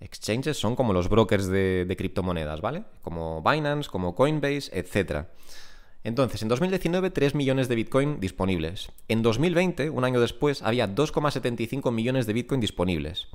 Exchanges 0.00 0.58
son 0.58 0.76
como 0.76 0.92
los 0.92 1.08
brokers 1.08 1.46
de, 1.46 1.94
criptomonedas, 1.96 2.60
¿vale? 2.60 2.84
Como 3.02 3.42
Binance, 3.42 3.90
como 3.90 4.14
Coinbase, 4.14 4.70
etc. 4.72 5.26
Entonces, 6.06 6.40
en 6.40 6.46
2019, 6.46 7.10
3 7.10 7.34
millones 7.34 7.66
de 7.66 7.74
Bitcoin 7.74 8.20
disponibles. 8.20 8.92
En 9.08 9.22
2020, 9.22 9.90
un 9.90 10.04
año 10.04 10.20
después, 10.20 10.62
había 10.62 10.94
2,75 10.94 11.90
millones 11.90 12.28
de 12.28 12.32
Bitcoin 12.32 12.60
disponibles. 12.60 13.26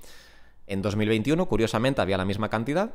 En 0.68 0.82
2021, 0.82 1.50
curiosamente, 1.50 2.00
había 2.00 2.16
la 2.16 2.24
misma 2.24 2.48
cantidad. 2.48 2.94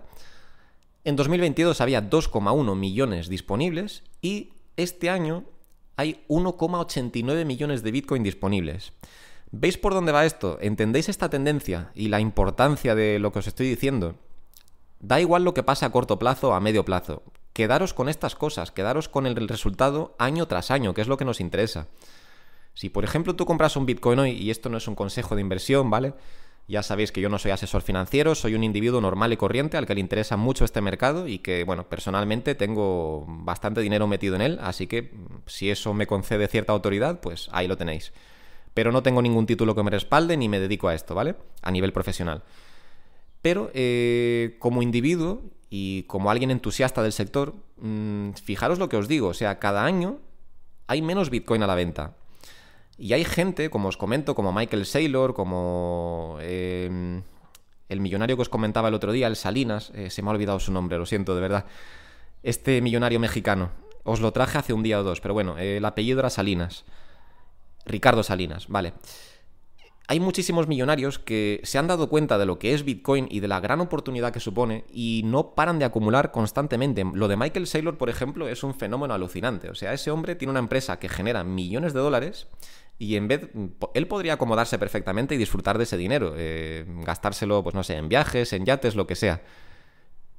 En 1.05 1.15
2022 1.15 1.83
había 1.83 2.09
2,1 2.09 2.75
millones 2.75 3.29
disponibles 3.29 4.03
y 4.23 4.55
este 4.79 5.11
año 5.11 5.45
hay 5.97 6.25
1,89 6.29 7.45
millones 7.45 7.83
de 7.83 7.91
Bitcoin 7.91 8.23
disponibles. 8.23 8.95
¿Veis 9.51 9.77
por 9.77 9.93
dónde 9.93 10.13
va 10.13 10.25
esto? 10.25 10.57
¿Entendéis 10.63 11.11
esta 11.11 11.29
tendencia 11.29 11.91
y 11.95 12.09
la 12.09 12.21
importancia 12.21 12.95
de 12.95 13.19
lo 13.19 13.31
que 13.31 13.41
os 13.41 13.47
estoy 13.47 13.69
diciendo? 13.69 14.15
Da 15.01 15.21
igual 15.21 15.45
lo 15.45 15.53
que 15.53 15.63
pase 15.63 15.85
a 15.85 15.91
corto 15.91 16.19
plazo 16.19 16.49
o 16.49 16.53
a 16.55 16.61
medio 16.61 16.87
plazo. 16.87 17.23
Quedaros 17.57 17.95
con 17.95 18.11
estas 18.11 18.35
cosas, 18.35 18.71
quedaros 18.71 19.09
con 19.09 19.27
el 19.27 19.49
resultado 19.49 20.15
año 20.19 20.47
tras 20.47 20.71
año, 20.71 20.93
que 20.93 21.01
es 21.01 21.09
lo 21.09 21.17
que 21.17 21.25
nos 21.25 21.41
interesa. 21.41 21.87
Si 22.75 22.91
por 22.91 23.03
ejemplo 23.03 23.35
tú 23.35 23.47
compras 23.47 23.77
un 23.77 23.87
Bitcoin 23.87 24.19
hoy, 24.19 24.33
y 24.33 24.51
esto 24.51 24.69
no 24.69 24.77
es 24.77 24.87
un 24.89 24.95
consejo 24.95 25.35
de 25.35 25.41
inversión, 25.41 25.89
¿vale? 25.89 26.13
Ya 26.69 26.83
sabéis 26.83 27.13
que 27.13 27.23
yo 27.23 27.31
no 27.31 27.39
soy 27.39 27.53
asesor 27.53 27.81
financiero, 27.81 28.35
soy 28.35 28.57
un 28.57 28.63
individuo 28.63 29.01
normal 29.01 29.33
y 29.33 29.39
corriente 29.39 29.79
al 29.79 29.87
que 29.87 29.95
le 29.95 30.03
interesa 30.03 30.37
mucho 30.37 30.67
este 30.67 30.83
mercado 30.83 31.29
y 31.29 31.39
que, 31.39 31.65
bueno, 31.65 31.89
personalmente 31.89 32.55
tengo 32.55 33.25
bastante 33.27 33.81
dinero 33.81 34.07
metido 34.07 34.37
en 34.37 34.43
él, 34.43 34.59
así 34.61 34.87
que 34.87 35.15
si 35.47 35.71
eso 35.71 35.95
me 35.95 36.07
concede 36.07 36.49
cierta 36.49 36.75
autoridad, 36.75 37.21
pues 37.23 37.49
ahí 37.53 37.69
lo 37.69 37.79
tenéis. 37.79 38.13
Pero 38.75 38.93
no 38.93 39.03
tengo 39.03 39.23
ningún 39.23 39.47
título 39.47 39.75
que 39.75 39.83
me 39.83 39.91
respalde 39.91 40.37
ni 40.37 40.51
me 40.51 40.61
dedico 40.61 40.89
a 40.89 40.95
esto, 40.95 41.15
¿vale? 41.15 41.37
A 41.63 41.71
nivel 41.71 41.95
profesional. 41.95 42.43
Pero 43.41 43.71
eh, 43.73 44.57
como 44.59 44.83
individuo 44.83 45.41
y 45.71 46.05
como 46.05 46.31
alguien 46.31 46.51
entusiasta 46.51 47.03
del 47.03 47.13
sector, 47.13 47.55
mm, 47.79 48.33
fijaros 48.33 48.79
lo 48.79 48.89
que 48.89 48.97
os 48.97 49.09
digo, 49.09 49.29
o 49.29 49.35
sea, 49.35 49.59
cada 49.59 49.85
año 49.85 50.19
hay 50.87 51.03
menos 51.03 51.31
Bitcoin 51.31 51.63
a 51.63 51.67
la 51.67 51.75
venta. 51.75 52.15
Y 52.99 53.13
hay 53.13 53.25
gente, 53.25 53.69
como 53.69 53.89
os 53.89 53.97
comento, 53.97 54.35
como 54.35 54.53
Michael 54.53 54.87
Saylor, 54.87 55.35
como 55.35 56.39
em, 56.41 57.23
el 57.89 58.01
millonario 58.01 58.37
que 58.37 58.43
os 58.43 58.49
comentaba 58.49 58.89
el 58.89 58.95
otro 58.95 59.13
día, 59.13 59.27
el 59.27 59.37
Salinas, 59.37 59.91
eh, 59.95 60.11
se 60.11 60.23
me 60.23 60.29
ha 60.29 60.33
olvidado 60.33 60.61
su 60.61 60.73
nombre, 60.73 60.97
lo 60.99 61.05
siento, 61.07 61.35
de 61.35 61.41
verdad. 61.41 61.67
Este 62.43 62.81
millonario 62.81 63.21
mexicano. 63.21 63.71
Os 64.05 64.21
lo 64.21 64.33
traje 64.33 64.59
hace 64.59 64.73
un 64.73 64.83
día 64.83 65.01
o 65.01 65.03
dos, 65.03 65.21
pero 65.21 65.35
bueno, 65.35 65.59
el 65.59 65.85
apellido 65.85 66.21
era 66.21 66.31
Salinas. 66.31 66.85
Ricardo 67.85 68.23
Salinas, 68.23 68.69
vale. 68.69 68.95
Hay 70.09 70.21
muchísimos 70.21 70.69
millonarios 70.69 71.19
que 71.19 71.61
se 71.65 71.79
han 71.79 71.89
dado 71.89 72.09
cuenta 72.09 72.39
de 72.39 72.47
lo 72.47 72.61
que 72.61 72.75
es 72.75 72.85
Bitcoin 72.85 73.27
y 73.29 73.41
de 73.41 73.49
la 73.49 73.59
gran 73.59 73.81
oportunidad 73.81 74.33
que 74.33 74.39
supone 74.39 74.85
y 74.93 75.23
no 75.25 75.55
paran 75.57 75.81
de 75.81 75.85
acumular 75.85 76.31
constantemente. 76.31 77.05
Lo 77.13 77.27
de 77.27 77.37
Michael 77.37 77.67
Saylor, 77.67 77.99
por 77.99 78.09
ejemplo, 78.09 78.47
es 78.47 78.63
un 78.63 78.75
fenómeno 78.75 79.15
alucinante. 79.15 79.69
O 79.69 79.75
sea, 79.75 79.93
ese 79.93 80.13
hombre 80.13 80.37
tiene 80.37 80.53
una 80.53 80.61
empresa 80.61 81.01
que 81.01 81.09
genera 81.09 81.43
millones 81.43 81.93
de 81.93 82.01
dólares 82.01 82.47
y 82.99 83.17
en 83.17 83.27
vez, 83.27 83.51
él 83.95 84.07
podría 84.07 84.35
acomodarse 84.35 84.79
perfectamente 84.79 85.35
y 85.35 85.39
disfrutar 85.39 85.77
de 85.77 85.85
ese 85.85 85.97
dinero, 85.97 86.35
eh, 86.37 86.85
gastárselo, 87.05 87.65
pues 87.65 87.75
no 87.75 87.83
sé, 87.83 87.97
en 87.97 88.09
viajes, 88.09 88.53
en 88.53 88.65
yates, 88.65 88.95
lo 88.95 89.09
que 89.09 89.17
sea. 89.17 89.43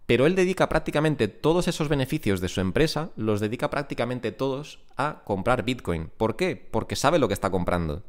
Pero 0.05 0.25
él 0.25 0.35
dedica 0.35 0.69
prácticamente 0.69 1.27
todos 1.27 1.67
esos 1.67 1.89
beneficios 1.89 2.39
de 2.39 2.47
su 2.47 2.61
empresa, 2.61 3.11
los 3.17 3.41
dedica 3.41 3.69
prácticamente 3.69 4.31
todos 4.31 4.79
a 4.95 5.23
comprar 5.25 5.63
Bitcoin. 5.63 6.09
¿Por 6.15 6.37
qué? 6.37 6.55
Porque 6.55 6.95
sabe 6.95 7.19
lo 7.19 7.27
que 7.27 7.33
está 7.33 7.51
comprando. 7.51 8.03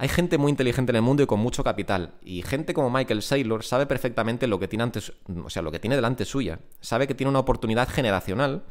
Hay 0.00 0.08
gente 0.08 0.38
muy 0.38 0.48
inteligente 0.48 0.92
en 0.92 0.96
el 0.96 1.02
mundo 1.02 1.22
y 1.22 1.26
con 1.26 1.40
mucho 1.40 1.62
capital, 1.62 2.14
y 2.22 2.40
gente 2.40 2.72
como 2.72 2.88
Michael 2.88 3.20
Saylor 3.20 3.62
sabe 3.62 3.84
perfectamente 3.84 4.46
lo 4.46 4.58
que 4.58 4.66
tiene 4.66 4.84
antes, 4.84 5.12
o 5.44 5.50
sea, 5.50 5.60
lo 5.60 5.70
que 5.70 5.78
tiene 5.78 5.94
delante 5.94 6.24
suya. 6.24 6.58
Sabe 6.80 7.06
que 7.06 7.14
tiene 7.14 7.28
una 7.28 7.40
oportunidad 7.40 7.86
generacional 7.86 8.62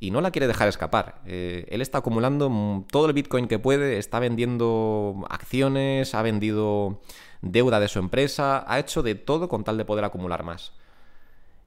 y 0.00 0.10
no 0.10 0.20
la 0.20 0.32
quiere 0.32 0.48
dejar 0.48 0.66
escapar. 0.66 1.20
Eh, 1.26 1.64
él 1.68 1.80
está 1.80 1.98
acumulando 1.98 2.84
todo 2.90 3.06
el 3.06 3.12
Bitcoin 3.12 3.46
que 3.46 3.60
puede, 3.60 3.98
está 3.98 4.18
vendiendo 4.18 5.24
acciones, 5.30 6.12
ha 6.12 6.22
vendido 6.22 7.02
deuda 7.40 7.78
de 7.78 7.86
su 7.86 8.00
empresa, 8.00 8.64
ha 8.66 8.80
hecho 8.80 9.04
de 9.04 9.14
todo 9.14 9.48
con 9.48 9.62
tal 9.62 9.78
de 9.78 9.84
poder 9.84 10.04
acumular 10.04 10.42
más. 10.42 10.72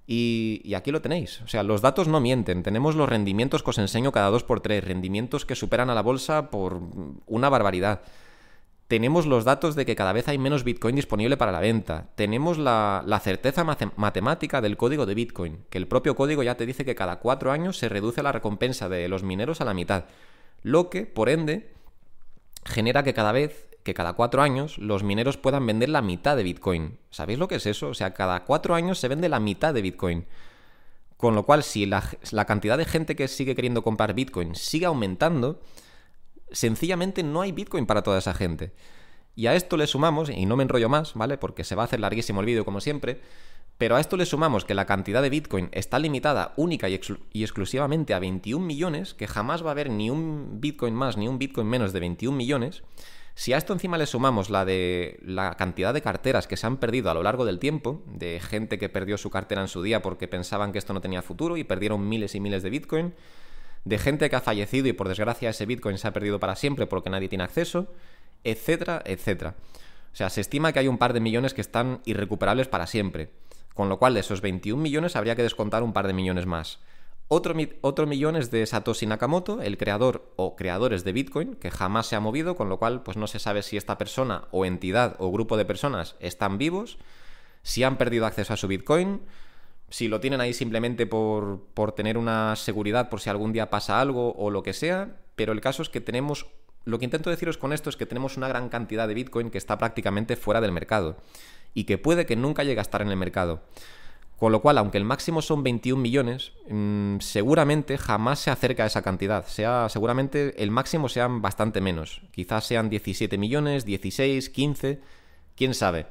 Y, 0.06 0.60
y, 0.66 0.74
aquí 0.74 0.92
lo 0.92 1.02
tenéis. 1.02 1.40
O 1.44 1.48
sea, 1.48 1.64
los 1.64 1.82
datos 1.82 2.10
no 2.10 2.20
mienten. 2.20 2.62
Tenemos 2.62 2.96
los 2.96 3.08
rendimientos 3.08 3.64
que 3.64 3.70
os 3.70 3.78
enseño 3.78 4.12
cada 4.12 4.30
dos 4.30 4.44
por 4.44 4.60
tres. 4.60 4.84
Rendimientos 4.84 5.46
que 5.46 5.56
superan 5.56 5.90
a 5.90 5.96
la 5.96 6.02
bolsa 6.02 6.50
por 6.50 6.82
una 7.26 7.48
barbaridad 7.48 8.02
tenemos 8.88 9.26
los 9.26 9.44
datos 9.44 9.76
de 9.76 9.86
que 9.86 9.96
cada 9.96 10.14
vez 10.14 10.28
hay 10.30 10.38
menos 10.38 10.64
Bitcoin 10.64 10.96
disponible 10.96 11.36
para 11.36 11.52
la 11.52 11.60
venta. 11.60 12.08
Tenemos 12.16 12.58
la, 12.58 13.22
certeza 13.22 13.66
matemática 13.66 14.62
del 14.62 14.78
código 14.78 15.06
de 15.06 15.14
Bitcoin, 15.14 15.66
que 15.70 15.78
el 15.78 15.88
propio 15.88 16.16
código 16.16 16.42
ya 16.42 16.56
te 16.56 16.66
dice 16.66 16.86
que 16.86 16.96
cada 16.96 17.20
cuatro 17.20 17.52
años 17.52 17.78
se 17.78 17.90
reduce 17.90 18.24
la 18.24 18.32
recompensa 18.32 18.88
de 18.88 19.10
los 19.10 19.24
mineros 19.24 19.60
a 19.60 19.66
la 19.66 19.74
mitad. 19.74 20.06
Lo 20.64 20.90
que, 20.90 21.06
por 21.06 21.28
ende, 21.28 21.74
genera 22.64 23.04
que 23.04 23.14
cada 23.14 23.34
vez, 23.34 23.68
que 23.84 23.94
cada 23.94 24.14
cuatro 24.14 24.42
años, 24.42 24.78
los 24.78 25.04
mineros 25.04 25.36
puedan 25.36 25.66
vender 25.66 25.90
la 25.90 26.02
mitad 26.02 26.38
de 26.38 26.44
Bitcoin. 26.44 26.98
¿Sabéis 27.10 27.40
lo 27.40 27.50
que 27.50 27.56
es 27.56 27.66
eso? 27.66 27.90
O 27.90 27.94
sea, 27.94 28.14
cada 28.14 28.46
cuatro 28.46 28.74
años 28.74 29.00
se 29.00 29.10
vende 29.10 29.28
la 29.28 29.42
mitad 29.42 29.74
de 29.74 29.82
Bitcoin. 29.82 30.26
Con 31.18 31.36
lo 31.36 31.44
cual, 31.44 31.64
si 31.64 31.86
la, 31.86 32.04
la 32.32 32.46
cantidad 32.46 32.78
de 32.78 32.86
gente 32.86 33.18
que 33.18 33.28
sigue 33.28 33.56
queriendo 33.56 33.84
comprar 33.84 34.14
Bitcoin 34.14 34.56
sigue 34.56 34.86
aumentando, 34.86 35.60
sencillamente 36.52 37.24
no 37.24 37.42
hay 37.42 37.52
Bitcoin 37.52 37.86
para 37.86 38.04
toda 38.04 38.20
esa 38.20 38.34
gente. 38.34 38.74
Y 39.36 39.48
a 39.48 39.56
esto 39.56 39.78
le 39.78 39.86
sumamos, 39.86 40.30
y 40.30 40.46
no 40.46 40.56
me 40.56 40.64
enrollo 40.64 40.90
más, 40.90 41.14
¿vale? 41.14 41.38
Porque 41.38 41.64
se 41.64 41.76
va 41.76 41.84
a 41.84 41.86
hacer 41.86 42.00
larguísimo 42.00 42.40
el 42.40 42.48
vídeo 42.48 42.66
como 42.66 42.82
siempre, 42.82 43.22
pero 43.78 43.96
a 43.96 44.00
esto 44.00 44.18
le 44.18 44.26
sumamos 44.26 44.66
que 44.66 44.74
la 44.74 44.86
cantidad 44.86 45.22
de 45.22 45.30
Bitcoin 45.30 45.70
está 45.72 46.00
limitada 46.00 46.54
única 46.58 46.90
y, 46.90 46.96
exclusivamente 46.96 48.16
a 48.16 48.20
21 48.20 48.66
millones, 48.66 49.14
que 49.14 49.28
jamás 49.28 49.64
va 49.64 49.70
a 49.70 49.72
haber 49.72 49.92
ni 49.92 50.10
un 50.10 50.60
Bitcoin 50.60 50.96
más 50.96 51.18
ni 51.18 51.28
un 51.28 51.38
Bitcoin 51.38 51.68
menos 51.68 51.94
de 51.94 52.00
21 52.00 52.36
millones. 52.36 52.82
Si 53.36 53.54
a 53.54 53.58
esto 53.58 53.74
encima 53.74 54.00
le 54.00 54.08
sumamos 54.08 54.50
la 54.50 54.66
de 54.66 55.20
la 55.22 55.54
cantidad 55.54 55.94
de 55.94 56.02
carteras 56.02 56.48
que 56.48 56.58
se 56.58 56.66
han 56.66 56.78
perdido 56.78 57.12
a 57.12 57.14
lo 57.14 57.22
largo 57.22 57.46
del 57.46 57.60
tiempo, 57.60 58.02
de 58.08 58.40
gente 58.40 58.80
que 58.80 58.90
perdió 58.90 59.16
su 59.20 59.30
cartera 59.30 59.62
en 59.62 59.68
su 59.68 59.84
día 59.84 60.02
porque 60.02 60.28
pensaban 60.28 60.72
que 60.72 60.80
esto 60.80 60.96
no 60.96 61.02
tenía 61.02 61.22
futuro 61.22 61.56
y 61.56 61.64
perdieron 61.64 62.10
miles 62.10 62.34
y 62.34 62.40
miles 62.40 62.64
de 62.64 62.72
Bitcoin, 62.72 63.14
de 63.88 63.98
gente 63.98 64.30
que 64.30 64.36
ha 64.36 64.42
fallecido 64.42 64.88
y 64.88 64.94
por 64.94 65.08
desgracia 65.08 65.50
ese 65.50 65.66
Bitcoin 65.66 65.98
se 65.98 66.08
ha 66.08 66.14
perdido 66.14 66.40
para 66.40 66.56
siempre 66.56 66.88
porque 66.88 67.10
nadie 67.10 67.30
tiene 67.30 67.46
acceso, 67.46 67.94
etcétera, 68.44 69.02
etcétera. 69.06 69.56
O 70.12 70.16
sea, 70.16 70.30
se 70.30 70.42
estima 70.42 70.74
que 70.74 70.80
hay 70.80 70.88
un 70.88 70.98
par 70.98 71.14
de 71.14 71.22
millones 71.22 71.54
que 71.54 71.62
están 71.62 72.02
irrecuperables 72.06 72.68
para 72.68 72.88
siempre, 72.88 73.32
con 73.74 73.88
lo 73.88 73.98
cual 73.98 74.14
de 74.14 74.20
esos 74.20 74.42
21 74.42 74.82
millones 74.82 75.16
habría 75.16 75.36
que 75.36 75.44
descontar 75.44 75.84
un 75.84 75.94
par 75.94 76.08
de 76.08 76.14
millones 76.14 76.46
más. 76.46 76.80
Otro, 77.30 77.56
otro, 77.82 78.08
millón 78.08 78.36
es 78.36 78.52
de 78.52 78.66
Satoshi 78.66 79.06
Nakamoto, 79.06 79.62
el 79.62 79.78
creador 79.78 80.34
o 80.38 80.56
creadores 80.56 81.04
de 81.04 81.12
Bitcoin, 81.12 81.56
que 81.56 81.72
jamás 81.72 82.08
se 82.08 82.16
ha 82.16 82.22
movido, 82.22 82.56
con 82.56 82.70
lo 82.70 82.80
cual 82.80 83.04
pues 83.04 83.18
no 83.18 83.28
se 83.28 83.40
sabe 83.40 83.64
si 83.64 83.78
esta 83.78 83.98
persona 83.98 84.46
o 84.52 84.66
entidad 84.66 85.16
o 85.20 85.32
grupo 85.32 85.58
de 85.58 85.66
personas 85.66 86.16
están 86.20 86.58
vivos, 86.58 86.98
si 87.64 87.84
han 87.84 87.98
perdido 87.98 88.26
acceso 88.26 88.54
a 88.54 88.58
su 88.58 88.68
Bitcoin, 88.68 89.22
si 89.90 90.08
lo 90.08 90.20
tienen 90.20 90.42
ahí 90.42 90.54
simplemente 90.54 91.06
por, 91.06 91.62
por 91.74 91.94
tener 91.94 92.18
una 92.18 92.56
seguridad 92.56 93.10
por 93.10 93.22
si 93.22 93.30
algún 93.30 93.54
día 93.54 93.70
pasa 93.70 94.02
algo 94.02 94.34
o 94.34 94.50
lo 94.50 94.64
que 94.64 94.74
sea, 94.74 95.18
pero 95.36 95.54
el 95.54 95.62
caso 95.62 95.82
es 95.82 95.90
que 95.90 96.02
tenemos 96.02 96.48
lo 96.88 97.00
que 97.00 97.06
intento 97.06 97.30
deciros 97.30 97.58
con 97.58 97.74
esto 97.74 97.90
es 97.90 97.98
que 97.98 98.06
tenemos 98.06 98.38
una 98.38 98.48
gran 98.48 98.70
cantidad 98.70 99.10
de 99.10 99.14
Bitcoin 99.14 99.50
que 99.50 99.58
está 99.58 99.78
prácticamente 99.78 100.38
fuera 100.38 100.62
del 100.62 100.72
mercado 100.72 101.18
y 101.74 101.84
que 101.84 101.98
puede 101.98 102.26
que 102.26 102.38
nunca 102.38 102.64
llegue 102.64 102.80
a 102.80 102.82
estar 102.82 103.02
en 103.02 103.10
el 103.10 103.18
mercado. 103.18 103.62
Con 104.38 104.52
lo 104.52 104.62
cual, 104.62 104.78
aunque 104.78 104.98
el 104.98 105.04
máximo 105.04 105.42
son 105.42 105.64
21 105.64 106.02
millones, 106.02 106.54
mm, 106.70 107.18
seguramente 107.20 107.98
jamás 107.98 108.40
se 108.40 108.52
acerca 108.52 108.84
a 108.84 108.88
esa 108.88 109.02
cantidad. 109.02 109.46
Sea, 109.48 109.90
seguramente 109.90 110.64
el 110.64 110.72
máximo 110.72 111.10
sean 111.10 111.42
bastante 111.42 111.82
menos. 111.82 112.22
Quizás 112.32 112.66
sean 112.66 112.90
17 112.90 113.38
millones, 113.38 113.84
16, 113.84 114.50
15, 114.50 115.02
quién 115.56 115.74
sabe. 115.74 116.06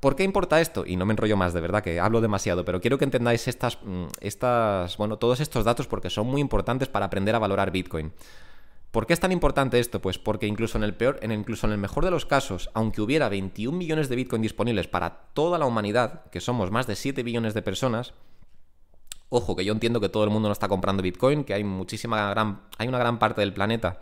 ¿Por 0.00 0.16
qué 0.16 0.24
importa 0.24 0.62
esto? 0.62 0.84
Y 0.86 0.96
no 0.96 1.04
me 1.04 1.12
enrollo 1.12 1.36
más, 1.36 1.52
de 1.52 1.60
verdad, 1.60 1.82
que 1.82 2.00
hablo 2.00 2.22
demasiado, 2.22 2.64
pero 2.64 2.80
quiero 2.80 2.96
que 2.96 3.04
entendáis 3.04 3.46
estas, 3.48 3.78
mm, 3.84 4.06
estas, 4.20 4.96
bueno, 4.96 5.18
todos 5.18 5.40
estos 5.40 5.64
datos 5.64 5.86
porque 5.86 6.08
son 6.08 6.26
muy 6.26 6.40
importantes 6.40 6.88
para 6.88 7.06
aprender 7.06 7.34
a 7.34 7.38
valorar 7.38 7.70
Bitcoin. 7.70 8.12
¿Por 8.90 9.06
qué 9.06 9.12
es 9.12 9.20
tan 9.20 9.30
importante 9.30 9.78
esto? 9.78 10.00
Pues 10.00 10.18
porque 10.18 10.46
incluso 10.46 10.78
en 10.78 10.84
el 10.84 10.94
peor, 10.94 11.18
en, 11.22 11.32
incluso 11.32 11.66
en 11.66 11.72
el 11.72 11.78
mejor 11.78 12.04
de 12.04 12.10
los 12.10 12.26
casos, 12.26 12.70
aunque 12.72 13.02
hubiera 13.02 13.28
21 13.28 13.76
millones 13.76 14.08
de 14.08 14.16
Bitcoin 14.16 14.42
disponibles 14.42 14.88
para 14.88 15.10
toda 15.34 15.58
la 15.58 15.66
humanidad, 15.66 16.24
que 16.30 16.40
somos 16.40 16.70
más 16.70 16.86
de 16.86 16.96
7 16.96 17.22
billones 17.22 17.52
de 17.52 17.62
personas, 17.62 18.14
ojo, 19.28 19.54
que 19.54 19.64
yo 19.64 19.72
entiendo 19.72 20.00
que 20.00 20.08
todo 20.08 20.24
el 20.24 20.30
mundo 20.30 20.48
no 20.48 20.52
está 20.52 20.66
comprando 20.66 21.02
Bitcoin, 21.02 21.44
que 21.44 21.54
hay 21.54 21.62
muchísima 21.62 22.30
gran, 22.30 22.62
hay 22.78 22.88
una 22.88 22.98
gran 22.98 23.18
parte 23.18 23.42
del 23.42 23.52
planeta 23.52 23.98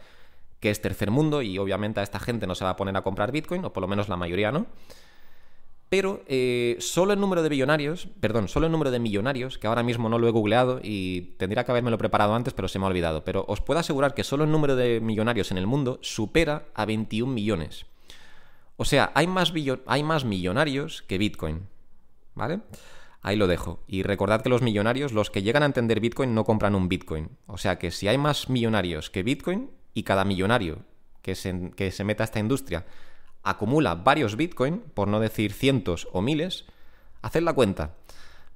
que 0.61 0.71
es 0.71 0.81
tercer 0.81 1.11
mundo 1.11 1.43
y 1.43 1.59
obviamente 1.59 2.00
a 2.00 2.02
esta 2.02 2.19
gente 2.19 2.47
no 2.47 2.55
se 2.55 2.64
va 2.64 2.71
a 2.71 2.76
poner 2.76 2.97
a 2.97 3.02
comprar 3.02 3.33
Bitcoin, 3.33 3.64
o 3.64 3.73
por 3.73 3.81
lo 3.83 3.88
menos 3.88 4.09
la 4.09 4.17
mayoría 4.17 4.52
no. 4.52 4.67
Pero 5.88 6.23
eh, 6.26 6.76
solo 6.80 7.14
el 7.14 7.21
número 7.21 7.42
de 7.42 7.49
billonarios, 7.49 8.09
perdón, 8.21 8.49
solo 8.49 8.66
el 8.66 8.73
número 8.73 8.90
de 8.90 8.99
millonarios, 8.99 9.57
que 9.57 9.66
ahora 9.66 9.83
mismo 9.83 10.11
no 10.11 10.18
lo 10.18 10.28
he 10.28 10.30
googleado 10.30 10.80
y 10.83 11.35
tendría 11.38 11.64
que 11.64 11.71
haberme 11.71 11.90
lo 11.90 11.97
preparado 11.97 12.35
antes, 12.35 12.52
pero 12.52 12.68
se 12.68 12.78
me 12.78 12.85
ha 12.85 12.88
olvidado. 12.88 13.25
Pero 13.25 13.47
os 13.49 13.62
puedo 13.62 13.80
asegurar 13.80 14.12
que 14.12 14.23
solo 14.23 14.45
el 14.45 14.50
número 14.50 14.76
de 14.76 15.00
millonarios 15.00 15.50
en 15.50 15.57
el 15.57 15.66
mundo 15.66 15.99
supera 16.02 16.66
a 16.75 16.85
21 16.85 17.33
millones. 17.33 17.87
O 18.76 18.85
sea, 18.85 19.12
hay 19.14 19.26
más, 19.26 19.52
millonarios 20.25 21.02
que 21.02 21.16
Bitcoin. 21.16 21.66
¿Vale? 22.35 22.61
Ahí 23.23 23.37
lo 23.37 23.47
dejo. 23.47 23.83
Y 23.88 24.02
recordad 24.02 24.42
que 24.42 24.50
los 24.50 24.62
millonarios, 24.62 25.12
los 25.12 25.30
que 25.30 25.42
llegan 25.42 25.62
a 25.62 25.66
entender 25.66 26.00
Bitcoin, 26.00 26.35
no 26.35 26.45
compran 26.45 26.75
un 26.75 26.88
Bitcoin. 26.88 27.30
O 27.47 27.57
sea 27.57 27.78
que 27.78 27.90
si 27.90 28.09
hay 28.09 28.18
más 28.18 28.50
millonarios 28.50 29.11
que 29.11 29.23
Bitcoin, 29.23 29.71
y 29.95 30.04
cada 30.04 30.25
millonario 30.25 30.85
que 31.23 31.35
se 31.35 32.04
meta 32.04 32.23
a 32.23 32.26
esta 32.26 32.38
industria 32.38 32.87
acumula 33.42 33.95
varios 33.95 34.37
Bitcoin, 34.37 34.80
por 34.95 35.09
no 35.09 35.21
decir 35.21 35.52
cientos 35.52 36.09
o 36.12 36.23
miles, 36.23 36.66
haced 37.23 37.42
la 37.42 37.52
cuenta. 37.52 37.95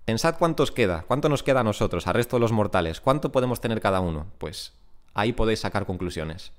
Pensad 0.04 0.36
cuántos 0.38 0.72
queda, 0.72 1.04
cuánto 1.06 1.28
nos 1.28 1.42
queda 1.42 1.60
a 1.60 1.64
nosotros, 1.64 2.06
al 2.06 2.14
resto 2.14 2.36
de 2.36 2.40
los 2.40 2.52
mortales, 2.52 3.00
cuánto 3.00 3.30
podemos 3.30 3.60
tener 3.60 3.80
cada 3.80 4.00
uno. 4.00 4.26
Pues 4.38 4.72
ahí 5.14 5.32
podéis 5.32 5.60
sacar 5.60 5.86
conclusiones. 5.86 6.52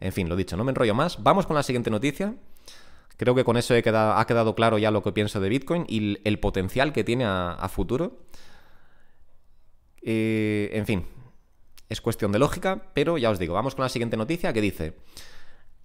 En 0.00 0.12
fin, 0.12 0.28
lo 0.28 0.36
dicho, 0.36 0.56
no 0.56 0.64
me 0.64 0.70
enrollo 0.70 0.94
más. 0.94 1.22
Vamos 1.22 1.46
con 1.46 1.56
la 1.56 1.64
siguiente 1.64 1.90
noticia. 1.90 2.34
Creo 3.16 3.34
que 3.34 3.42
con 3.42 3.56
eso 3.56 3.74
ha 3.74 4.26
quedado 4.26 4.54
claro 4.54 4.78
ya 4.78 4.92
lo 4.92 5.02
que 5.02 5.10
pienso 5.10 5.40
de 5.40 5.48
Bitcoin 5.48 5.86
y 5.88 6.18
el 6.22 6.38
potencial 6.38 6.92
que 6.92 7.02
tiene 7.02 7.24
a, 7.26 7.68
futuro. 7.68 8.20
Eh, 10.02 10.70
en 10.72 10.86
fin, 10.86 11.04
es 11.88 12.00
cuestión 12.00 12.30
de 12.30 12.38
lógica, 12.38 12.80
pero 12.94 13.18
ya 13.18 13.30
os 13.30 13.40
digo, 13.40 13.54
vamos 13.54 13.74
con 13.74 13.82
la 13.82 13.88
siguiente 13.88 14.16
noticia 14.16 14.52
que 14.52 14.60
dice... 14.60 14.94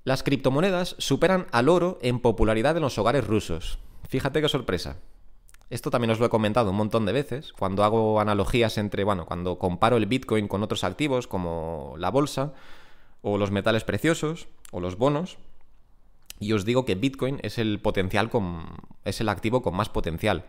Las 0.04 0.22
criptomonedas 0.22 0.96
superan 0.98 1.48
al 1.52 1.70
oro 1.70 1.98
en 2.02 2.20
popularidad 2.20 2.76
en 2.76 2.84
los 2.84 2.98
hogares 2.98 3.26
rusos. 3.26 3.80
Fíjate 4.10 4.42
qué 4.42 4.50
sorpresa. 4.50 4.98
Esto 5.70 5.90
también 5.92 6.12
os 6.12 6.20
lo 6.20 6.26
he 6.26 6.30
comentado 6.30 6.72
un 6.72 6.76
montón 6.76 7.06
de 7.06 7.14
veces, 7.14 7.54
cuando 7.54 7.86
hago 7.86 8.20
analogías 8.20 8.78
entre, 8.78 9.06
bueno, 9.06 9.26
cuando 9.26 9.58
comparo 9.58 9.96
el 9.96 10.06
Bitcoin 10.06 10.50
con 10.50 10.62
otros 10.62 10.84
activos 10.84 11.28
como 11.28 11.96
la 11.98 12.12
bolsa, 12.12 12.54
o 13.22 13.38
los 13.38 13.52
metales 13.52 13.86
preciosos, 13.86 14.50
o 14.72 14.82
los 14.82 14.98
bonos, 14.98 15.38
y 16.38 16.52
os 16.52 16.66
digo 16.66 16.84
que 16.84 16.96
Bitcoin 16.96 17.40
es 17.42 17.58
el 17.58 17.80
potencial 17.80 18.30
con, 18.30 18.66
es 19.06 19.22
el 19.22 19.30
activo 19.30 19.62
con 19.62 19.76
más 19.76 19.88
potencial. 19.88 20.46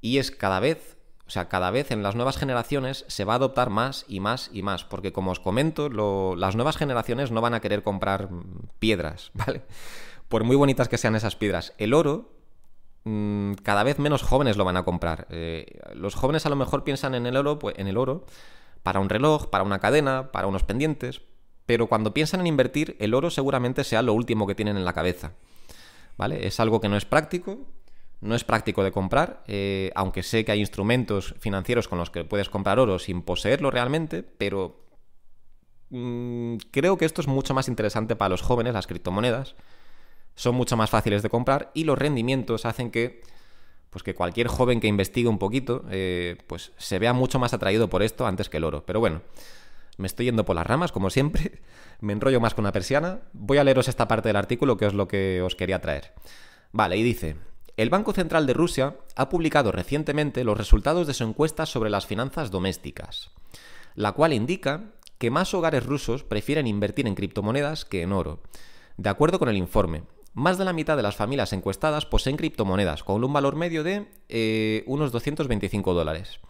Y 0.00 0.16
es 0.16 0.30
cada 0.30 0.60
vez 0.60 0.96
o 1.32 1.34
sea, 1.34 1.48
cada 1.48 1.70
vez 1.70 1.90
en 1.92 2.02
las 2.02 2.14
nuevas 2.14 2.36
generaciones 2.36 3.06
se 3.08 3.24
va 3.24 3.32
a 3.32 3.36
adoptar 3.36 3.70
más 3.70 4.04
y 4.06 4.20
más 4.20 4.50
y 4.52 4.60
más, 4.60 4.84
porque 4.84 5.14
como 5.14 5.30
os 5.30 5.40
comento, 5.40 5.88
las 6.36 6.56
nuevas 6.56 6.76
generaciones 6.76 7.30
no 7.30 7.40
van 7.40 7.54
a 7.54 7.60
querer 7.60 7.82
comprar 7.82 8.28
piedras, 8.78 9.30
¿vale? 9.34 9.62
Por 10.28 10.44
muy 10.44 10.56
bonitas 10.56 10.90
que 10.90 10.98
sean 10.98 11.16
esas 11.16 11.34
piedras. 11.34 11.72
El 11.78 11.94
oro, 11.94 12.34
mm, 13.04 13.54
cada 13.62 13.82
vez 13.82 13.98
menos 13.98 14.20
jóvenes 14.20 14.58
lo 14.58 14.66
van 14.66 14.76
a 14.76 14.84
comprar. 14.84 15.26
Eh, 15.30 15.80
los 15.94 16.16
jóvenes 16.16 16.44
a 16.44 16.50
lo 16.50 16.56
mejor 16.56 16.84
piensan 16.84 17.14
en 17.14 17.24
el 17.24 17.38
oro, 17.38 17.58
pues, 17.58 17.78
en 17.78 17.86
el 17.86 17.96
oro 17.96 18.26
para 18.82 19.00
un 19.00 19.08
reloj, 19.08 19.46
para 19.46 19.64
una 19.64 19.78
cadena, 19.78 20.32
para 20.32 20.48
unos 20.48 20.64
pendientes, 20.64 21.22
pero 21.64 21.86
cuando 21.86 22.12
piensan 22.12 22.40
en 22.40 22.48
invertir, 22.48 22.94
el 23.00 23.14
oro 23.14 23.30
seguramente 23.30 23.84
sea 23.84 24.02
lo 24.02 24.12
último 24.12 24.46
que 24.46 24.54
tienen 24.54 24.76
en 24.76 24.84
la 24.84 24.92
cabeza. 24.92 25.32
¿Vale? 26.18 26.46
Es 26.46 26.60
algo 26.60 26.82
que 26.82 26.90
no 26.90 26.98
es 26.98 27.06
práctico, 27.06 27.60
no 28.22 28.36
es 28.36 28.44
práctico 28.44 28.84
de 28.84 28.92
comprar, 28.92 29.42
eh, 29.48 29.90
aunque 29.96 30.22
sé 30.22 30.44
que 30.44 30.52
hay 30.52 30.60
instrumentos 30.60 31.34
financieros 31.40 31.88
con 31.88 31.98
los 31.98 32.10
que 32.10 32.24
puedes 32.24 32.48
comprar 32.48 32.78
oro 32.78 33.00
sin 33.00 33.22
poseerlo 33.22 33.70
realmente, 33.72 34.22
pero 34.22 34.86
mm, 35.90 36.56
creo 36.70 36.96
que 36.96 37.04
esto 37.04 37.20
es 37.20 37.26
mucho 37.26 37.52
más 37.52 37.66
interesante 37.66 38.14
para 38.14 38.28
los 38.28 38.40
jóvenes, 38.40 38.74
las 38.74 38.86
criptomonedas. 38.86 39.56
Son 40.36 40.54
mucho 40.54 40.76
más 40.76 40.88
fáciles 40.88 41.22
de 41.22 41.30
comprar 41.30 41.72
y 41.74 41.82
los 41.82 41.98
rendimientos 41.98 42.64
hacen 42.64 42.92
que, 42.92 43.22
pues 43.90 44.04
que 44.04 44.14
cualquier 44.14 44.46
joven 44.46 44.78
que 44.78 44.86
investigue 44.86 45.28
un 45.28 45.38
poquito, 45.38 45.84
eh, 45.90 46.38
pues 46.46 46.72
se 46.78 47.00
vea 47.00 47.12
mucho 47.12 47.40
más 47.40 47.52
atraído 47.52 47.90
por 47.90 48.04
esto 48.04 48.24
antes 48.24 48.48
que 48.48 48.58
el 48.58 48.64
oro. 48.64 48.86
Pero 48.86 49.00
bueno, 49.00 49.22
me 49.98 50.06
estoy 50.06 50.26
yendo 50.26 50.44
por 50.44 50.54
las 50.54 50.66
ramas, 50.66 50.92
como 50.92 51.10
siempre. 51.10 51.60
Me 52.00 52.12
enrollo 52.12 52.40
más 52.40 52.54
con 52.54 52.64
una 52.64 52.72
persiana. 52.72 53.20
Voy 53.32 53.58
a 53.58 53.64
leeros 53.64 53.86
esta 53.86 54.08
parte 54.08 54.28
del 54.28 54.36
artículo 54.36 54.76
que 54.76 54.86
es 54.86 54.94
lo 54.94 55.06
que 55.06 55.40
os 55.42 55.54
quería 55.54 55.80
traer. 55.80 56.14
Vale, 56.72 56.96
y 56.96 57.02
dice, 57.04 57.36
el 57.76 57.90
Banco 57.90 58.12
Central 58.12 58.46
de 58.46 58.52
Rusia 58.52 58.96
ha 59.16 59.28
publicado 59.28 59.72
recientemente 59.72 60.44
los 60.44 60.58
resultados 60.58 61.06
de 61.06 61.14
su 61.14 61.24
encuesta 61.24 61.66
sobre 61.66 61.90
las 61.90 62.06
finanzas 62.06 62.50
domésticas, 62.50 63.30
la 63.94 64.12
cual 64.12 64.32
indica 64.32 64.92
que 65.18 65.30
más 65.30 65.54
hogares 65.54 65.86
rusos 65.86 66.24
prefieren 66.24 66.66
invertir 66.66 67.06
en 67.06 67.14
criptomonedas 67.14 67.84
que 67.84 68.02
en 68.02 68.12
oro. 68.12 68.40
De 68.96 69.08
acuerdo 69.08 69.38
con 69.38 69.48
el 69.48 69.56
informe, 69.56 70.02
más 70.34 70.58
de 70.58 70.64
la 70.64 70.72
mitad 70.72 70.96
de 70.96 71.02
las 71.02 71.16
familias 71.16 71.52
encuestadas 71.52 72.06
poseen 72.06 72.36
criptomonedas, 72.36 73.04
con 73.04 73.22
un 73.22 73.32
valor 73.32 73.56
medio 73.56 73.84
de 73.84 74.08
eh, 74.28 74.84
unos 74.86 75.12
225 75.12 75.94
dólares. 75.94 76.40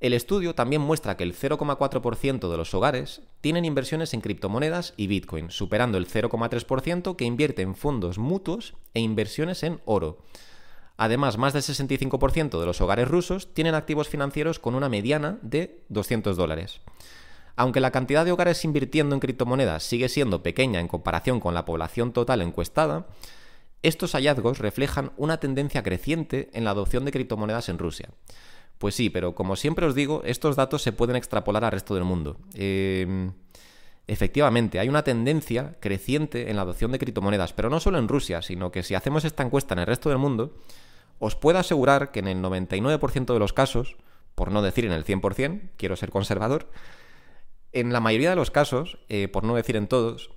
El 0.00 0.14
estudio 0.14 0.54
también 0.54 0.80
muestra 0.80 1.18
que 1.18 1.24
el 1.24 1.34
0,4% 1.34 2.50
de 2.50 2.56
los 2.56 2.72
hogares 2.72 3.20
tienen 3.42 3.66
inversiones 3.66 4.14
en 4.14 4.22
criptomonedas 4.22 4.94
y 4.96 5.08
Bitcoin, 5.08 5.50
superando 5.50 5.98
el 5.98 6.08
0,3% 6.08 7.16
que 7.16 7.26
invierte 7.26 7.60
en 7.60 7.74
fondos 7.74 8.18
mutuos 8.18 8.74
e 8.94 9.00
inversiones 9.00 9.62
en 9.62 9.82
oro. 9.84 10.16
Además, 10.96 11.36
más 11.36 11.52
del 11.52 11.62
65% 11.62 12.58
de 12.58 12.66
los 12.66 12.80
hogares 12.80 13.08
rusos 13.08 13.52
tienen 13.52 13.74
activos 13.74 14.08
financieros 14.08 14.58
con 14.58 14.74
una 14.74 14.88
mediana 14.88 15.38
de 15.42 15.82
200 15.90 16.34
dólares. 16.34 16.80
Aunque 17.56 17.80
la 17.80 17.90
cantidad 17.90 18.24
de 18.24 18.32
hogares 18.32 18.64
invirtiendo 18.64 19.14
en 19.14 19.20
criptomonedas 19.20 19.82
sigue 19.82 20.08
siendo 20.08 20.42
pequeña 20.42 20.80
en 20.80 20.88
comparación 20.88 21.40
con 21.40 21.52
la 21.52 21.66
población 21.66 22.14
total 22.14 22.40
encuestada, 22.40 23.06
estos 23.82 24.12
hallazgos 24.12 24.60
reflejan 24.60 25.12
una 25.18 25.40
tendencia 25.40 25.82
creciente 25.82 26.48
en 26.54 26.64
la 26.64 26.70
adopción 26.70 27.04
de 27.04 27.12
criptomonedas 27.12 27.68
en 27.68 27.78
Rusia. 27.78 28.08
Pues 28.80 28.94
sí, 28.94 29.10
pero 29.10 29.34
como 29.34 29.56
siempre 29.56 29.84
os 29.84 29.94
digo, 29.94 30.22
estos 30.24 30.56
datos 30.56 30.80
se 30.80 30.92
pueden 30.92 31.14
extrapolar 31.14 31.66
al 31.66 31.72
resto 31.72 31.94
del 31.94 32.04
mundo. 32.04 32.38
Em, 32.54 33.30
efectivamente, 34.06 34.78
hay 34.78 34.88
una 34.88 35.04
tendencia 35.04 35.76
creciente 35.80 36.48
en 36.48 36.56
la 36.56 36.62
adopción 36.62 36.90
de 36.90 36.98
criptomonedas, 36.98 37.52
pero 37.52 37.68
no 37.68 37.78
solo 37.78 37.98
en 37.98 38.08
Rusia, 38.08 38.40
sino 38.40 38.72
que 38.72 38.82
si 38.82 38.94
hacemos 38.94 39.26
esta 39.26 39.42
encuesta 39.42 39.74
en 39.74 39.80
el 39.80 39.86
resto 39.86 40.08
del 40.08 40.16
mundo, 40.16 40.56
os 41.18 41.36
puedo 41.36 41.58
asegurar 41.58 42.10
que 42.10 42.20
en 42.20 42.28
el 42.28 42.38
99% 42.42 43.34
de 43.34 43.38
los 43.38 43.52
casos, 43.52 43.98
por 44.34 44.50
no 44.50 44.62
decir 44.62 44.86
en 44.86 44.92
el 44.92 45.04
100%, 45.04 45.72
quiero 45.76 45.94
ser 45.94 46.08
conservador, 46.08 46.70
en 47.72 47.92
la 47.92 48.00
mayoría 48.00 48.30
de 48.30 48.36
los 48.36 48.50
casos, 48.50 48.96
eh, 49.10 49.28
por 49.28 49.44
no 49.44 49.56
decir 49.56 49.76
en 49.76 49.88
todos, 49.88 50.30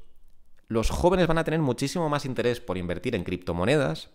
los 0.68 0.90
jóvenes 0.90 1.28
van 1.28 1.38
a 1.38 1.46
tener 1.46 1.62
muchísimo 1.62 2.10
más 2.10 2.26
interés 2.26 2.60
por 2.60 2.78
invertir 2.78 3.16
en 3.16 3.24
criptomonedas 3.24 4.10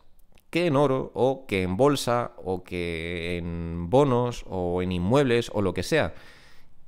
que 0.50 0.66
en 0.66 0.76
oro 0.76 1.10
o 1.14 1.46
que 1.46 1.62
en 1.62 1.76
bolsa 1.76 2.32
o 2.36 2.64
que 2.64 3.36
en 3.36 3.90
bonos 3.90 4.44
o 4.48 4.82
en 4.82 4.92
inmuebles 4.92 5.50
o 5.52 5.62
lo 5.62 5.74
que 5.74 5.82
sea. 5.82 6.14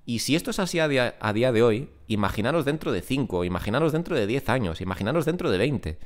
Y 0.06 0.20
si 0.20 0.34
esto 0.34 0.50
es 0.50 0.58
así 0.58 0.78
a 0.80 0.88
día, 0.88 1.52
de 1.52 1.62
hoy, 1.62 1.90
imaginaros 2.08 2.64
dentro 2.64 2.90
de 2.90 3.02
5, 3.02 3.44
imaginaros 3.44 3.92
dentro 3.92 4.16
de 4.16 4.26
10 4.26 4.48
años, 4.48 4.80
imaginaros 4.80 5.24
dentro 5.24 5.50
de 5.50 5.58
20. 5.58 5.98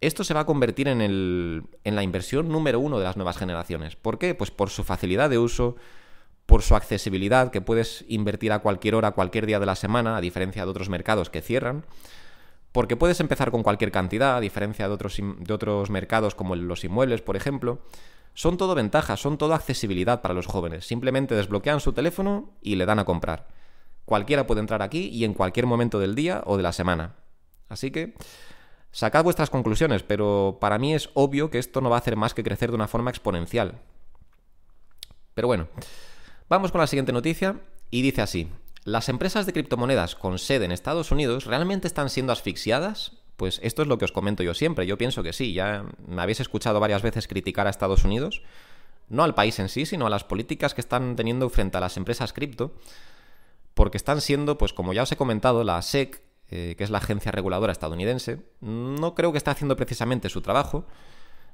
Esto 0.00 0.24
se 0.24 0.34
va 0.34 0.40
a 0.40 0.46
convertir 0.46 0.88
en, 0.88 1.00
el, 1.00 1.64
en 1.84 1.94
la 1.94 2.02
inversión 2.02 2.48
número 2.48 2.80
uno 2.80 2.98
de 2.98 3.04
las 3.04 3.16
nuevas 3.16 3.36
generaciones. 3.36 3.96
¿Por 3.96 4.18
qué? 4.18 4.34
Pues 4.34 4.50
por 4.50 4.70
su 4.70 4.82
facilidad 4.82 5.30
de 5.30 5.38
uso, 5.38 5.76
por 6.46 6.62
su 6.62 6.74
accesibilidad, 6.74 7.50
que 7.50 7.60
puedes 7.60 8.04
invertir 8.08 8.52
a 8.52 8.60
cualquier 8.60 8.94
hora, 8.94 9.12
cualquier 9.12 9.46
día 9.46 9.60
de 9.60 9.66
la 9.66 9.76
semana, 9.76 10.16
a 10.16 10.20
diferencia 10.20 10.64
de 10.64 10.70
otros 10.70 10.88
mercados 10.88 11.28
que 11.28 11.42
cierran 11.42 11.84
porque 12.72 12.96
puedes 12.96 13.20
empezar 13.20 13.50
con 13.50 13.62
cualquier 13.62 13.92
cantidad, 13.92 14.36
a 14.36 14.40
diferencia 14.40 14.88
de 14.88 14.94
otros, 14.94 15.18
de 15.18 15.54
otros 15.54 15.90
mercados 15.90 16.34
como 16.34 16.56
los 16.56 16.84
inmuebles, 16.84 17.20
por 17.20 17.36
ejemplo. 17.36 17.80
Son 18.34 18.56
todo 18.56 18.74
ventajas, 18.74 19.20
son 19.20 19.36
todo 19.36 19.52
accesibilidad 19.52 20.22
para 20.22 20.32
los 20.32 20.46
jóvenes. 20.46 20.86
Simplemente 20.86 21.34
desbloquean 21.34 21.80
su 21.80 21.92
teléfono 21.92 22.50
y 22.62 22.76
le 22.76 22.86
dan 22.86 22.98
a 22.98 23.04
comprar. 23.04 23.46
Cualquiera 24.06 24.46
puede 24.46 24.60
entrar 24.60 24.80
aquí 24.82 25.08
y 25.08 25.24
en 25.24 25.34
cualquier 25.34 25.66
momento 25.66 25.98
del 25.98 26.14
día 26.14 26.42
o 26.46 26.56
de 26.56 26.62
la 26.62 26.72
semana. 26.72 27.16
Así 27.68 27.90
que 27.90 28.14
sacad 28.90 29.22
vuestras 29.22 29.50
conclusiones, 29.50 30.02
pero 30.02 30.56
para 30.60 30.78
mí 30.78 30.94
es 30.94 31.10
obvio 31.12 31.50
que 31.50 31.58
esto 31.58 31.82
no 31.82 31.90
va 31.90 31.96
a 31.96 31.98
hacer 31.98 32.16
más 32.16 32.32
que 32.32 32.42
crecer 32.42 32.70
de 32.70 32.76
una 32.76 32.88
forma 32.88 33.10
exponencial. 33.10 33.80
Pero 35.34 35.46
bueno, 35.46 35.68
vamos 36.48 36.72
con 36.72 36.80
la 36.80 36.86
siguiente 36.86 37.12
noticia 37.12 37.60
y 37.90 38.00
dice 38.00 38.22
así. 38.22 38.48
¿Las 38.84 39.08
empresas 39.08 39.46
de 39.46 39.52
criptomonedas 39.52 40.16
con 40.16 40.40
sede 40.40 40.64
en 40.64 40.72
Estados 40.72 41.12
Unidos 41.12 41.46
realmente 41.46 41.86
están 41.86 42.10
siendo 42.10 42.32
asfixiadas? 42.32 43.12
Pues 43.36 43.60
esto 43.62 43.82
es 43.82 43.88
lo 43.88 43.96
que 43.96 44.04
os 44.04 44.12
comento 44.12 44.42
yo 44.42 44.54
siempre. 44.54 44.86
Yo 44.86 44.98
pienso 44.98 45.22
que 45.22 45.32
sí. 45.32 45.52
Ya 45.52 45.84
me 46.08 46.20
habéis 46.20 46.40
escuchado 46.40 46.80
varias 46.80 47.00
veces 47.00 47.28
criticar 47.28 47.68
a 47.68 47.70
Estados 47.70 48.04
Unidos. 48.04 48.42
No 49.08 49.22
al 49.22 49.36
país 49.36 49.60
en 49.60 49.68
sí, 49.68 49.86
sino 49.86 50.06
a 50.06 50.10
las 50.10 50.24
políticas 50.24 50.74
que 50.74 50.80
están 50.80 51.14
teniendo 51.14 51.48
frente 51.48 51.78
a 51.78 51.80
las 51.80 51.96
empresas 51.96 52.32
cripto. 52.32 52.74
Porque 53.74 53.96
están 53.96 54.20
siendo, 54.20 54.58
pues 54.58 54.72
como 54.72 54.92
ya 54.92 55.04
os 55.04 55.12
he 55.12 55.16
comentado, 55.16 55.62
la 55.62 55.80
SEC, 55.80 56.20
eh, 56.50 56.74
que 56.76 56.82
es 56.82 56.90
la 56.90 56.98
agencia 56.98 57.30
reguladora 57.30 57.72
estadounidense, 57.72 58.40
no 58.60 59.14
creo 59.14 59.30
que 59.30 59.38
esté 59.38 59.50
haciendo 59.50 59.76
precisamente 59.76 60.28
su 60.28 60.40
trabajo 60.42 60.86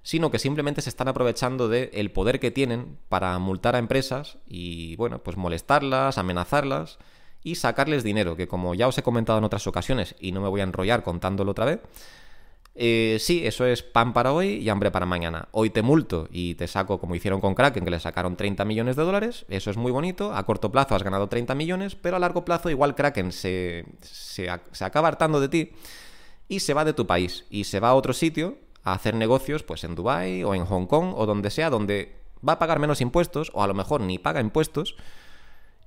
sino 0.04 0.30
que 0.30 0.38
simplemente 0.38 0.80
se 0.80 0.88
están 0.88 1.08
aprovechando 1.08 1.68
del 1.68 2.10
poder 2.12 2.40
que 2.40 2.50
tienen 2.50 2.98
para 3.08 3.38
multar 3.38 3.74
a 3.74 3.78
empresas 3.78 4.38
y, 4.46 4.96
bueno, 4.96 5.18
pues 5.18 5.36
molestarlas, 5.36 6.16
amenazarlas 6.16 6.98
y 7.42 7.54
sacarles 7.54 8.04
dinero, 8.04 8.36
que 8.36 8.48
como 8.48 8.74
ya 8.74 8.88
os 8.88 8.98
he 8.98 9.02
comentado 9.02 9.38
en 9.38 9.44
otras 9.44 9.66
ocasiones 9.66 10.14
y 10.20 10.32
no 10.32 10.40
me 10.40 10.48
voy 10.48 10.60
a 10.60 10.64
enrollar 10.64 11.02
contándolo 11.02 11.52
otra 11.52 11.64
vez, 11.64 11.80
eh, 12.80 13.16
sí, 13.20 13.44
eso 13.44 13.66
es 13.66 13.82
pan 13.82 14.12
para 14.12 14.32
hoy 14.32 14.50
y 14.50 14.68
hambre 14.68 14.92
para 14.92 15.04
mañana. 15.04 15.48
Hoy 15.50 15.70
te 15.70 15.82
multo 15.82 16.28
y 16.30 16.54
te 16.54 16.68
saco 16.68 17.00
como 17.00 17.16
hicieron 17.16 17.40
con 17.40 17.56
Kraken, 17.56 17.84
que 17.84 17.90
le 17.90 17.98
sacaron 17.98 18.36
30 18.36 18.64
millones 18.64 18.94
de 18.94 19.02
dólares, 19.02 19.46
eso 19.48 19.70
es 19.70 19.76
muy 19.76 19.90
bonito, 19.90 20.32
a 20.32 20.46
corto 20.46 20.70
plazo 20.70 20.94
has 20.94 21.02
ganado 21.02 21.28
30 21.28 21.56
millones, 21.56 21.96
pero 21.96 22.16
a 22.16 22.20
largo 22.20 22.44
plazo 22.44 22.70
igual 22.70 22.94
Kraken 22.94 23.32
se, 23.32 23.84
se, 24.00 24.48
se 24.70 24.84
acaba 24.84 25.08
hartando 25.08 25.40
de 25.40 25.48
ti 25.48 25.72
y 26.48 26.60
se 26.60 26.72
va 26.72 26.84
de 26.84 26.92
tu 26.92 27.06
país 27.06 27.46
y 27.50 27.64
se 27.64 27.80
va 27.80 27.88
a 27.88 27.94
otro 27.94 28.12
sitio 28.12 28.58
a 28.84 28.92
hacer 28.92 29.14
negocios 29.14 29.64
pues 29.64 29.82
en 29.82 29.96
Dubai 29.96 30.44
o 30.44 30.54
en 30.54 30.64
Hong 30.64 30.86
Kong 30.86 31.14
o 31.16 31.26
donde 31.26 31.50
sea, 31.50 31.70
donde 31.70 32.16
va 32.46 32.54
a 32.54 32.58
pagar 32.58 32.78
menos 32.78 33.00
impuestos 33.00 33.50
o 33.54 33.62
a 33.64 33.66
lo 33.66 33.74
mejor 33.74 34.00
ni 34.00 34.18
paga 34.18 34.40
impuestos 34.40 34.94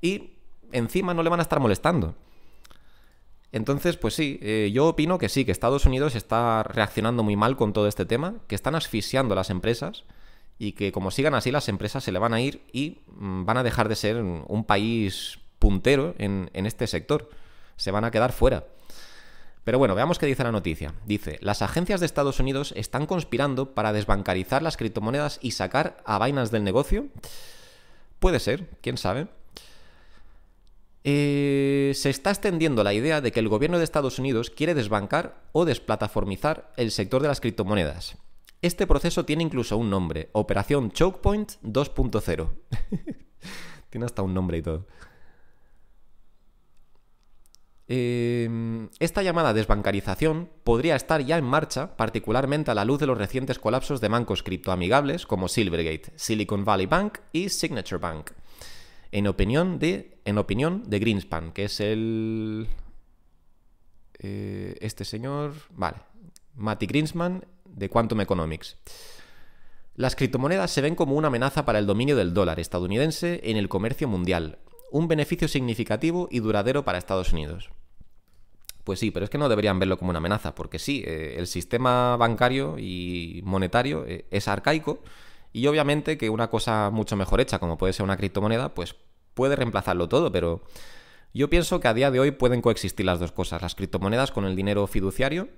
y 0.02 0.41
encima 0.72 1.14
no 1.14 1.24
le 1.24 1.30
van 1.30 1.40
a 1.40 1.44
estar 1.44 1.60
molestando. 1.60 2.16
Entonces, 3.52 3.98
pues 3.98 4.14
sí, 4.14 4.40
eh, 4.42 4.72
yo 4.74 4.88
opino 4.88 5.18
que 5.18 5.28
sí, 5.28 5.44
que 5.44 5.52
Estados 5.52 5.86
Unidos 5.86 6.16
está 6.16 6.64
reaccionando 6.64 7.22
muy 7.24 7.36
mal 7.36 7.58
con 7.58 7.74
todo 7.74 7.88
este 7.88 8.06
tema, 8.06 8.36
que 8.48 8.56
están 8.56 8.76
asfixiando 8.76 9.34
a 9.34 9.36
las 9.36 9.50
empresas 9.50 10.06
y 10.58 10.72
que 10.74 10.92
como 10.92 11.12
sigan 11.12 11.34
así 11.34 11.52
las 11.52 11.68
empresas 11.68 12.04
se 12.04 12.12
le 12.12 12.20
van 12.20 12.34
a 12.34 12.40
ir 12.40 12.62
y 12.72 13.00
mm, 13.18 13.46
van 13.46 13.58
a 13.58 13.64
dejar 13.64 13.90
de 13.90 13.96
ser 13.96 14.22
un 14.22 14.64
país 14.66 15.40
puntero 15.60 16.16
en, 16.18 16.50
en 16.54 16.66
este 16.66 16.88
sector. 16.88 17.30
Se 17.76 17.92
van 17.92 18.06
a 18.06 18.12
quedar 18.12 18.32
fuera. 18.32 18.66
Pero 19.64 19.78
bueno, 19.78 19.96
veamos 19.96 20.18
qué 20.18 20.26
dice 20.26 20.44
la 20.44 20.52
noticia. 20.52 20.94
Dice, 21.06 21.38
las 21.42 21.62
agencias 21.62 22.00
de 22.00 22.06
Estados 22.06 22.40
Unidos 22.40 22.74
están 22.76 23.06
conspirando 23.06 23.74
para 23.74 23.94
desbancarizar 23.94 24.64
las 24.64 24.78
criptomonedas 24.78 25.40
y 25.42 25.52
sacar 25.52 26.02
a 26.06 26.18
vainas 26.18 26.52
del 26.52 26.64
negocio. 26.64 27.08
Puede 28.20 28.40
ser, 28.40 28.70
quién 28.82 28.98
sabe. 28.98 29.28
Eh, 31.04 31.94
se 31.96 32.10
está 32.10 32.30
extendiendo 32.30 32.84
la 32.84 32.94
idea 32.94 33.22
de 33.22 33.32
que 33.32 33.40
el 33.40 33.50
gobierno 33.50 33.78
de 33.80 33.84
Estados 33.84 34.20
Unidos 34.20 34.50
quiere 34.50 34.76
desbancar 34.76 35.44
o 35.52 35.66
desplataformizar 35.66 36.72
el 36.78 36.92
sector 36.92 37.22
de 37.22 37.28
las 37.28 37.42
criptomonedas. 37.42 38.18
Este 38.62 38.86
proceso 38.86 39.26
tiene 39.26 39.44
incluso 39.44 39.78
un 39.78 39.90
nombre, 39.90 40.30
Operación 40.34 40.92
Chokepoint 40.92 41.54
2.0. 41.64 42.50
tiene 43.90 44.06
hasta 44.06 44.22
un 44.22 44.34
nombre 44.36 44.60
y 44.60 44.62
todo. 44.62 44.86
Em, 47.94 48.88
esta 49.00 49.22
llamada 49.22 49.54
desbancarización 49.54 50.50
podría 50.64 50.96
estar 50.96 51.26
ya 51.26 51.38
en 51.38 51.44
marcha, 51.44 51.98
particularmente 51.98 52.72
a 52.72 52.76
la 52.76 52.86
luz 52.86 53.00
de 53.00 53.08
los 53.08 53.18
recientes 53.18 53.60
colapsos 53.60 54.00
de 54.00 54.08
bancos 54.08 54.44
criptoamigables 54.44 55.26
como 55.26 55.50
Silvergate, 55.50 56.14
Silicon 56.16 56.64
Valley 56.64 56.86
Bank 56.86 57.18
y 57.34 57.50
Signature 57.50 58.00
Bank. 58.00 58.32
En 59.12 59.28
opinión 59.28 59.78
de, 59.78 60.11
en 60.26 60.38
opinión 60.38 60.84
de 60.88 61.00
Greenspan, 61.00 61.52
que 61.52 61.66
es 61.66 61.80
el... 61.80 62.68
Eh, 64.20 64.78
este 64.82 65.06
señor... 65.06 65.54
Vale. 65.72 65.98
Matty 66.56 66.86
Greenspan 66.86 67.46
de 67.66 67.90
Quantum 67.90 68.22
Economics. 68.22 68.78
Las 69.96 70.16
criptomonedas 70.16 70.72
se 70.72 70.82
ven 70.82 70.96
como 70.96 71.16
una 71.16 71.28
amenaza 71.28 71.66
para 71.66 71.80
el 71.80 71.86
dominio 71.86 72.16
del 72.16 72.34
dólar 72.34 72.60
estadounidense 72.60 73.42
en 73.44 73.58
el 73.58 73.70
comercio 73.70 74.08
mundial, 74.08 74.60
un 74.92 75.08
beneficio 75.08 75.48
significativo 75.48 76.28
y 76.32 76.40
duradero 76.40 76.84
para 76.86 76.98
Estados 76.98 77.34
Unidos. 77.34 77.70
Pues 78.84 79.00
sí, 79.00 79.12
pero 79.12 79.26
es 79.26 79.30
que 79.30 79.38
no 79.38 79.50
deberían 79.50 79.80
verlo 79.80 79.98
como 79.98 80.10
una 80.10 80.18
amenaza, 80.18 80.56
porque 80.56 80.80
sí, 80.80 81.04
eh, 81.06 81.36
el 81.38 81.48
sistema 81.48 82.18
bancario 82.18 82.78
y 82.80 83.42
monetario 83.44 84.06
eh, 84.08 84.26
es 84.32 84.48
arcaico 84.48 85.00
y 85.54 85.68
obviamente 85.68 86.18
que 86.18 86.30
una 86.30 86.50
cosa 86.50 86.90
mucho 86.92 87.16
mejor 87.16 87.42
hecha, 87.42 87.60
como 87.60 87.78
puede 87.78 87.94
ser 87.94 88.04
una 88.04 88.18
criptomoneda, 88.18 88.74
pues 88.74 88.96
puede 89.34 89.56
reemplazarlo 89.56 90.10
todo, 90.10 90.32
pero 90.32 90.64
yo 91.34 91.50
pienso 91.50 91.80
que 91.80 91.88
a 91.88 91.94
día 91.94 92.12
de 92.12 92.20
hoy 92.20 92.32
pueden 92.32 92.62
coexistir 92.62 93.06
las 93.06 93.20
dos 93.20 93.32
cosas, 93.32 93.62
las 93.62 93.76
criptomonedas 93.76 94.32
con 94.32 94.46
el 94.46 94.56
dinero 94.56 94.86
fiduciario. 94.88 95.50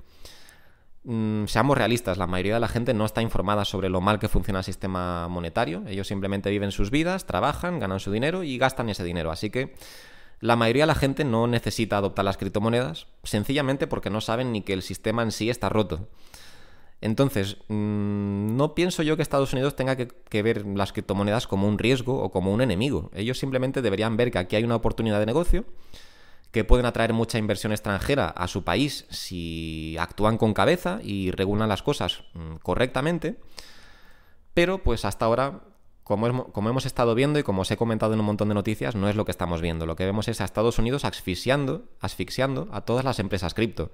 Mm, 1.03 1.45
seamos 1.45 1.77
realistas, 1.77 2.17
la 2.17 2.27
mayoría 2.27 2.53
de 2.53 2.59
la 2.59 2.67
gente 2.67 2.93
no 2.93 3.05
está 3.05 3.21
informada 3.21 3.65
sobre 3.65 3.89
lo 3.89 3.99
mal 3.99 4.19
que 4.19 4.29
funciona 4.29 4.59
el 4.59 4.65
sistema 4.65 5.27
monetario, 5.27 5.83
ellos 5.87 6.07
simplemente 6.07 6.49
viven 6.49 6.71
sus 6.71 6.91
vidas, 6.91 7.25
trabajan, 7.25 7.79
ganan 7.79 7.99
su 7.99 8.11
dinero 8.11 8.43
y 8.43 8.57
gastan 8.57 8.87
ese 8.89 9.03
dinero, 9.03 9.29
así 9.29 9.49
que 9.49 9.75
la 10.39 10.55
mayoría 10.55 10.83
de 10.83 10.87
la 10.87 10.95
gente 10.95 11.25
no 11.25 11.47
necesita 11.47 11.97
adoptar 11.97 12.23
las 12.23 12.37
criptomonedas, 12.37 13.07
sencillamente 13.23 13.87
porque 13.87 14.09
no 14.09 14.21
saben 14.21 14.51
ni 14.53 14.61
que 14.61 14.73
el 14.73 14.81
sistema 14.81 15.23
en 15.23 15.31
sí 15.31 15.49
está 15.49 15.69
roto. 15.69 16.07
Entonces, 17.03 17.57
mm, 17.67 18.55
no 18.55 18.75
pienso 18.75 19.03
yo 19.03 19.17
que 19.17 19.23
Estados 19.23 19.51
Unidos 19.51 19.75
tenga 19.75 19.97
que, 19.97 20.41
ver 20.41 20.65
las 20.65 20.93
criptomonedas 20.93 21.47
como 21.47 21.67
un 21.67 21.77
riesgo 21.77 22.23
o 22.23 22.31
como 22.31 22.53
un 22.53 22.61
enemigo. 22.61 23.11
Ellos 23.13 23.37
simplemente 23.37 23.81
deberían 23.81 24.15
ver 24.15 24.31
que 24.31 24.37
aquí 24.37 24.55
hay 24.55 24.63
una 24.63 24.77
oportunidad 24.77 25.19
de 25.19 25.25
negocio, 25.25 25.65
que 26.51 26.63
pueden 26.63 26.85
atraer 26.85 27.11
mucha 27.11 27.37
inversión 27.37 27.73
extranjera 27.73 28.29
a 28.29 28.47
su 28.47 28.63
país 28.63 29.05
si 29.09 29.97
actúan 29.99 30.37
con 30.37 30.53
cabeza 30.53 30.99
y 31.03 31.31
regulan 31.31 31.67
las 31.67 31.83
cosas 31.83 32.23
mm, 32.35 32.55
correctamente. 32.63 33.35
Pero 34.53 34.81
pues 34.81 35.03
hasta 35.03 35.25
ahora 35.25 35.59
como, 36.05 36.27
hemos 36.69 36.85
estado 36.85 37.15
viendo 37.15 37.37
y 37.37 37.43
como 37.43 37.63
os 37.63 37.71
he 37.71 37.75
comentado 37.75 38.13
en 38.13 38.21
un 38.21 38.25
montón 38.27 38.47
de 38.47 38.55
noticias, 38.55 38.95
no 38.95 39.09
es 39.09 39.17
lo 39.17 39.25
que 39.25 39.31
estamos 39.31 39.59
viendo. 39.59 39.85
Lo 39.85 39.97
que 39.97 40.05
vemos 40.05 40.29
es 40.29 40.39
a 40.39 40.45
Estados 40.45 40.79
Unidos 40.79 41.03
asfixiando, 41.03 41.83
asfixiando 41.99 42.69
a 42.71 42.79
todas 42.79 43.03
las 43.03 43.19
empresas 43.19 43.53
cripto. 43.53 43.91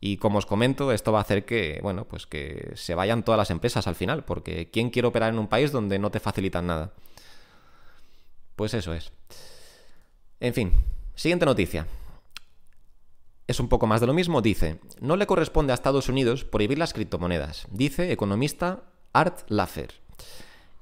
Y 0.00 0.16
como 0.16 0.38
os 0.38 0.46
comento, 0.46 0.92
esto 0.92 1.12
va 1.12 1.18
a 1.18 1.22
hacer 1.22 1.44
que, 1.44 1.78
bueno, 1.82 2.06
pues 2.06 2.26
que 2.26 2.72
se 2.74 2.94
vayan 2.94 3.22
todas 3.22 3.36
las 3.36 3.50
empresas 3.50 3.86
al 3.86 3.94
final, 3.94 4.24
porque 4.24 4.70
¿quién 4.70 4.88
quiere 4.88 5.08
operar 5.08 5.32
en 5.32 5.38
un 5.38 5.48
país 5.48 5.72
donde 5.72 5.98
no 5.98 6.10
te 6.10 6.20
facilitan 6.20 6.66
nada? 6.66 6.94
Pues 8.56 8.72
eso 8.72 8.94
es. 8.94 9.12
En 10.40 10.54
fin, 10.54 10.72
siguiente 11.14 11.44
noticia. 11.44 11.86
Es 13.46 13.60
un 13.60 13.68
poco 13.68 13.86
más 13.86 14.00
de 14.00 14.06
lo 14.06 14.14
mismo, 14.14 14.40
dice, 14.40 14.80
no 15.00 15.16
le 15.16 15.26
corresponde 15.26 15.72
a 15.72 15.74
Estados 15.74 16.08
Unidos 16.08 16.44
prohibir 16.44 16.78
las 16.78 16.94
criptomonedas, 16.94 17.66
dice 17.70 18.12
economista 18.12 18.84
Art 19.12 19.40
Laffer. 19.48 20.00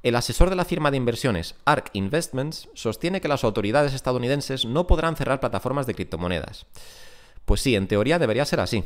El 0.03 0.15
asesor 0.15 0.49
de 0.49 0.57
la 0.57 0.65
firma 0.65 0.91
de 0.93 0.97
inversiones 0.97 1.57
ARK 1.65 1.91
Investments 1.93 2.69
sostiene 2.75 3.21
que 3.21 3.27
las 3.27 3.43
autoridades 3.43 3.95
estadounidenses 3.95 4.65
no 4.65 4.87
podrán 4.87 5.17
cerrar 5.17 5.41
plataformas 5.41 5.87
de 5.87 5.95
criptomonedas. 5.95 6.67
Pues 7.45 7.63
sí, 7.63 7.75
en 7.75 7.89
teoría 7.89 8.19
debería 8.19 8.45
ser 8.45 8.61
así. 8.61 8.85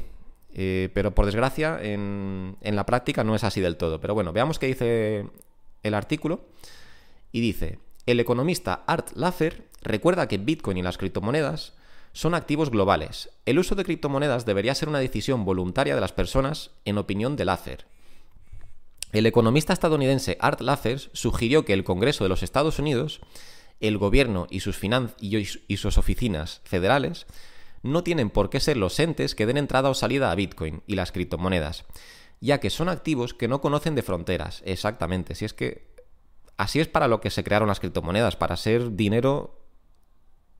Eh, 0.54 0.90
pero 0.92 1.14
por 1.14 1.26
desgracia, 1.26 1.78
en, 1.82 2.56
la 2.62 2.86
práctica 2.86 3.24
no 3.24 3.34
es 3.34 3.44
así 3.44 3.60
del 3.60 3.76
todo. 3.76 4.00
Pero 4.00 4.14
bueno, 4.14 4.32
veamos 4.32 4.58
qué 4.58 4.66
dice 4.66 5.26
el 5.82 5.94
artículo. 5.94 6.46
Y 7.32 7.40
dice, 7.40 7.78
el 8.06 8.20
economista 8.20 8.84
Art 8.86 9.12
Laffer 9.14 9.68
recuerda 9.80 10.28
que 10.28 10.38
Bitcoin 10.38 10.76
y 10.76 10.82
las 10.82 10.98
criptomonedas 10.98 11.74
son 12.12 12.34
activos 12.34 12.70
globales. 12.70 13.30
El 13.46 13.58
uso 13.58 13.74
de 13.74 13.84
criptomonedas 13.84 14.44
debería 14.44 14.74
ser 14.74 14.90
una 14.90 14.98
decisión 14.98 15.46
voluntaria 15.46 15.94
de 15.94 16.00
las 16.00 16.12
personas, 16.12 16.72
en 16.84 16.98
opinión 16.98 17.36
de 17.36 17.46
Laffer. 17.46 17.86
El 19.12 19.24
economista 19.26 19.72
estadounidense 19.72 20.36
Art 20.40 20.60
Laffer 20.60 20.98
sugirió 21.12 21.64
que 21.64 21.72
el 21.72 21.84
Congreso 21.84 22.24
de 22.24 22.28
los 22.28 22.42
Estados 22.42 22.78
Unidos, 22.78 23.20
el 23.80 23.96
gobierno 23.96 24.46
y 24.50 24.60
sus, 24.60 24.78
y 25.20 25.76
sus 25.78 25.98
oficinas 25.98 26.60
federales 26.64 27.26
no 27.82 28.04
tienen 28.04 28.30
por 28.30 28.50
qué 28.50 28.60
ser 28.60 28.76
los 28.76 28.98
entes 28.98 29.34
que 29.34 29.46
den 29.46 29.56
entrada 29.56 29.90
o 29.90 29.94
salida 29.94 30.30
a 30.30 30.34
Bitcoin 30.34 30.82
y 30.86 30.94
las 30.94 31.12
criptomonedas, 31.12 31.84
ya 32.40 32.60
que 32.60 32.70
son 32.70 32.88
activos 32.88 33.34
que 33.34 33.48
no 33.48 33.60
conocen 33.60 33.94
de 33.94 34.02
fronteras. 34.02 34.62
Exactamente, 34.64 35.34
si 35.34 35.44
es 35.44 35.54
que 35.54 35.92
así 36.56 36.80
es 36.80 36.88
para 36.88 37.08
lo 37.08 37.20
que 37.20 37.30
se 37.30 37.44
crearon 37.44 37.68
las 37.68 37.80
criptomonedas, 37.80 38.36
para 38.36 38.56
ser 38.56 38.94
dinero 38.94 39.58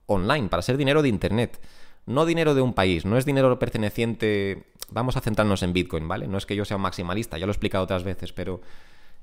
online, 0.05 0.49
para 0.49 0.61
ser 0.61 0.77
dinero 0.77 1.01
de 1.01 1.09
Internet. 1.09 1.59
No 2.05 2.25
dinero 2.25 2.53
de 2.53 2.61
un 2.61 2.73
país, 2.73 3.05
no 3.05 3.17
es 3.17 3.25
dinero 3.25 3.57
perteneciente... 3.59 4.65
Vamos 4.89 5.15
a 5.15 5.21
centrarnos 5.21 5.63
en 5.63 5.71
Bitcoin, 5.71 6.07
¿vale? 6.07 6.27
No 6.27 6.37
es 6.37 6.45
que 6.45 6.55
yo 6.55 6.65
sea 6.65 6.75
un 6.75 6.83
maximalista, 6.83 7.37
ya 7.37 7.45
lo 7.45 7.51
he 7.51 7.55
explicado 7.55 7.85
otras 7.85 8.03
veces, 8.03 8.33
pero 8.33 8.61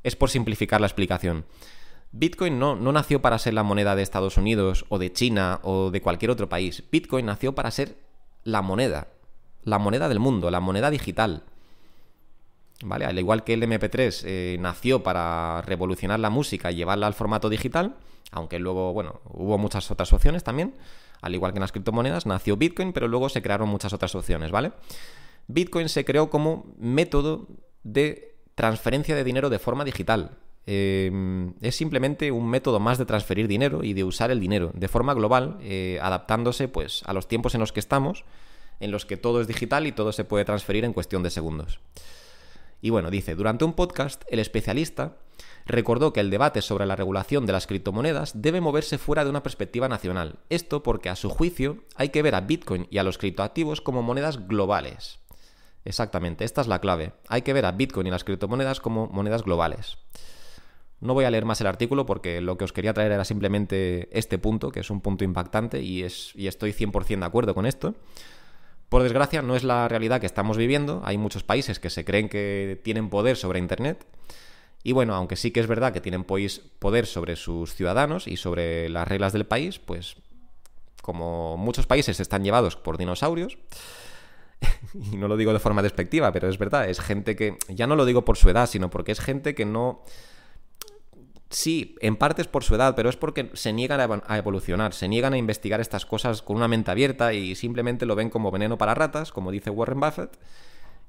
es 0.02 0.16
por 0.16 0.30
simplificar 0.30 0.80
la 0.80 0.86
explicación. 0.86 1.44
Bitcoin 2.12 2.58
no, 2.58 2.74
no 2.74 2.92
nació 2.92 3.22
para 3.22 3.38
ser 3.38 3.54
la 3.54 3.62
moneda 3.62 3.94
de 3.94 4.02
Estados 4.02 4.36
Unidos 4.36 4.84
o 4.88 4.98
de 4.98 5.12
China 5.12 5.60
o 5.62 5.90
de 5.90 6.00
cualquier 6.00 6.30
otro 6.30 6.48
país. 6.48 6.82
Bitcoin 6.90 7.26
nació 7.26 7.54
para 7.54 7.70
ser 7.70 7.96
la 8.42 8.62
moneda, 8.62 9.08
la 9.62 9.78
moneda 9.78 10.08
del 10.08 10.18
mundo, 10.18 10.50
la 10.50 10.60
moneda 10.60 10.90
digital. 10.90 11.44
¿Vale? 12.82 13.04
Al 13.04 13.18
igual 13.18 13.44
que 13.44 13.54
el 13.54 13.62
MP3 13.62 14.22
eh, 14.24 14.56
nació 14.58 15.02
para 15.02 15.62
revolucionar 15.62 16.18
la 16.18 16.30
música 16.30 16.72
y 16.72 16.76
llevarla 16.76 17.06
al 17.06 17.14
formato 17.14 17.50
digital, 17.50 17.96
aunque 18.32 18.58
luego, 18.58 18.92
bueno, 18.92 19.20
hubo 19.32 19.58
muchas 19.58 19.90
otras 19.90 20.12
opciones 20.12 20.42
también, 20.42 20.74
al 21.20 21.34
igual 21.34 21.52
que 21.52 21.58
en 21.58 21.62
las 21.62 21.72
criptomonedas, 21.72 22.24
nació 22.24 22.56
Bitcoin, 22.56 22.92
pero 22.92 23.06
luego 23.06 23.28
se 23.28 23.42
crearon 23.42 23.68
muchas 23.68 23.92
otras 23.92 24.14
opciones, 24.14 24.50
¿vale? 24.50 24.72
Bitcoin 25.46 25.88
se 25.88 26.04
creó 26.06 26.30
como 26.30 26.64
método 26.78 27.48
de 27.82 28.34
transferencia 28.54 29.14
de 29.14 29.24
dinero 29.24 29.50
de 29.50 29.58
forma 29.58 29.84
digital. 29.84 30.38
Em, 30.72 31.54
es 31.62 31.74
simplemente 31.74 32.30
un 32.30 32.48
método 32.48 32.78
más 32.78 32.96
de 32.96 33.04
transferir 33.04 33.48
dinero 33.48 33.82
y 33.82 33.92
de 33.92 34.04
usar 34.04 34.30
el 34.30 34.38
dinero 34.38 34.70
de 34.72 34.86
forma 34.86 35.14
global, 35.14 35.58
eh, 35.62 35.98
adaptándose 36.00 36.68
pues, 36.68 37.02
a 37.06 37.12
los 37.12 37.26
tiempos 37.26 37.56
en 37.56 37.60
los 37.60 37.72
que 37.72 37.80
estamos, 37.80 38.24
en 38.78 38.92
los 38.92 39.04
que 39.04 39.16
todo 39.16 39.40
es 39.40 39.48
digital 39.48 39.88
y 39.88 39.90
todo 39.90 40.12
se 40.12 40.22
puede 40.22 40.44
transferir 40.44 40.84
en 40.84 40.92
cuestión 40.92 41.24
de 41.24 41.30
segundos. 41.30 41.80
Y 42.80 42.90
bueno, 42.90 43.10
dice, 43.10 43.34
durante 43.34 43.64
un 43.64 43.72
podcast, 43.72 44.22
el 44.28 44.38
especialista 44.38 45.16
recordó 45.66 46.12
que 46.12 46.20
el 46.20 46.30
debate 46.30 46.62
sobre 46.62 46.86
la 46.86 46.94
regulación 46.94 47.46
de 47.46 47.52
las 47.52 47.66
criptomonedas 47.66 48.40
debe 48.40 48.60
moverse 48.60 48.96
fuera 48.96 49.24
de 49.24 49.30
una 49.30 49.42
perspectiva 49.42 49.88
nacional. 49.88 50.38
Esto 50.50 50.84
porque, 50.84 51.08
a 51.08 51.16
su 51.16 51.30
juicio, 51.30 51.78
hay 51.96 52.10
que 52.10 52.22
ver 52.22 52.36
a 52.36 52.42
Bitcoin 52.42 52.86
y 52.90 52.98
a 52.98 53.02
los 53.02 53.18
criptoactivos 53.18 53.80
como 53.80 54.02
monedas 54.02 54.46
globales. 54.46 55.18
Exactamente, 55.84 56.44
esta 56.44 56.60
es 56.60 56.68
la 56.68 56.78
clave. 56.80 57.12
Hay 57.26 57.42
que 57.42 57.54
ver 57.54 57.66
a 57.66 57.72
Bitcoin 57.72 58.06
y 58.06 58.10
las 58.12 58.22
criptomonedas 58.22 58.78
como 58.78 59.08
monedas 59.08 59.42
globales. 59.42 59.98
No 61.00 61.14
voy 61.14 61.24
a 61.24 61.30
leer 61.30 61.44
más 61.44 61.60
el 61.60 61.66
artículo 61.66 62.04
porque 62.06 62.40
lo 62.40 62.58
que 62.58 62.64
os 62.64 62.72
quería 62.72 62.92
traer 62.92 63.12
era 63.12 63.24
simplemente 63.24 64.08
este 64.16 64.38
punto, 64.38 64.70
que 64.70 64.80
es 64.80 64.90
un 64.90 65.00
punto 65.00 65.24
impactante 65.24 65.80
y, 65.80 66.02
es, 66.02 66.32
y 66.34 66.46
estoy 66.46 66.72
100% 66.72 67.20
de 67.20 67.24
acuerdo 67.24 67.54
con 67.54 67.66
esto. 67.66 67.94
Por 68.88 69.02
desgracia, 69.02 69.40
no 69.40 69.56
es 69.56 69.64
la 69.64 69.88
realidad 69.88 70.20
que 70.20 70.26
estamos 70.26 70.56
viviendo. 70.56 71.00
Hay 71.04 71.16
muchos 71.16 71.42
países 71.42 71.78
que 71.78 71.90
se 71.90 72.04
creen 72.04 72.28
que 72.28 72.80
tienen 72.82 73.08
poder 73.08 73.36
sobre 73.36 73.60
Internet. 73.60 74.04
Y 74.82 74.92
bueno, 74.92 75.14
aunque 75.14 75.36
sí 75.36 75.50
que 75.52 75.60
es 75.60 75.66
verdad 75.66 75.92
que 75.92 76.00
tienen 76.00 76.24
poder 76.24 77.06
sobre 77.06 77.36
sus 77.36 77.74
ciudadanos 77.74 78.26
y 78.26 78.36
sobre 78.36 78.88
las 78.88 79.06
reglas 79.06 79.32
del 79.32 79.46
país, 79.46 79.78
pues 79.78 80.16
como 81.02 81.56
muchos 81.56 81.86
países 81.86 82.20
están 82.20 82.44
llevados 82.44 82.76
por 82.76 82.98
dinosaurios, 82.98 83.58
y 85.12 85.16
no 85.16 85.28
lo 85.28 85.36
digo 85.36 85.52
de 85.52 85.58
forma 85.58 85.82
despectiva, 85.82 86.32
pero 86.32 86.48
es 86.48 86.58
verdad, 86.58 86.88
es 86.88 87.00
gente 87.00 87.36
que, 87.36 87.56
ya 87.68 87.86
no 87.86 87.96
lo 87.96 88.04
digo 88.04 88.24
por 88.24 88.36
su 88.36 88.48
edad, 88.50 88.68
sino 88.68 88.90
porque 88.90 89.12
es 89.12 89.20
gente 89.20 89.54
que 89.54 89.64
no... 89.64 90.02
Sí, 91.52 91.96
en 92.00 92.14
parte 92.14 92.42
es 92.42 92.48
por 92.48 92.62
su 92.62 92.76
edad, 92.76 92.94
pero 92.94 93.08
es 93.08 93.16
porque 93.16 93.50
se 93.54 93.72
niegan 93.72 94.22
a 94.24 94.38
evolucionar, 94.38 94.92
se 94.94 95.08
niegan 95.08 95.32
a 95.32 95.36
investigar 95.36 95.80
estas 95.80 96.06
cosas 96.06 96.42
con 96.42 96.56
una 96.56 96.68
mente 96.68 96.92
abierta 96.92 97.32
y 97.32 97.56
simplemente 97.56 98.06
lo 98.06 98.14
ven 98.14 98.30
como 98.30 98.52
veneno 98.52 98.78
para 98.78 98.94
ratas, 98.94 99.32
como 99.32 99.50
dice 99.50 99.68
Warren 99.68 99.98
Buffett, 99.98 100.38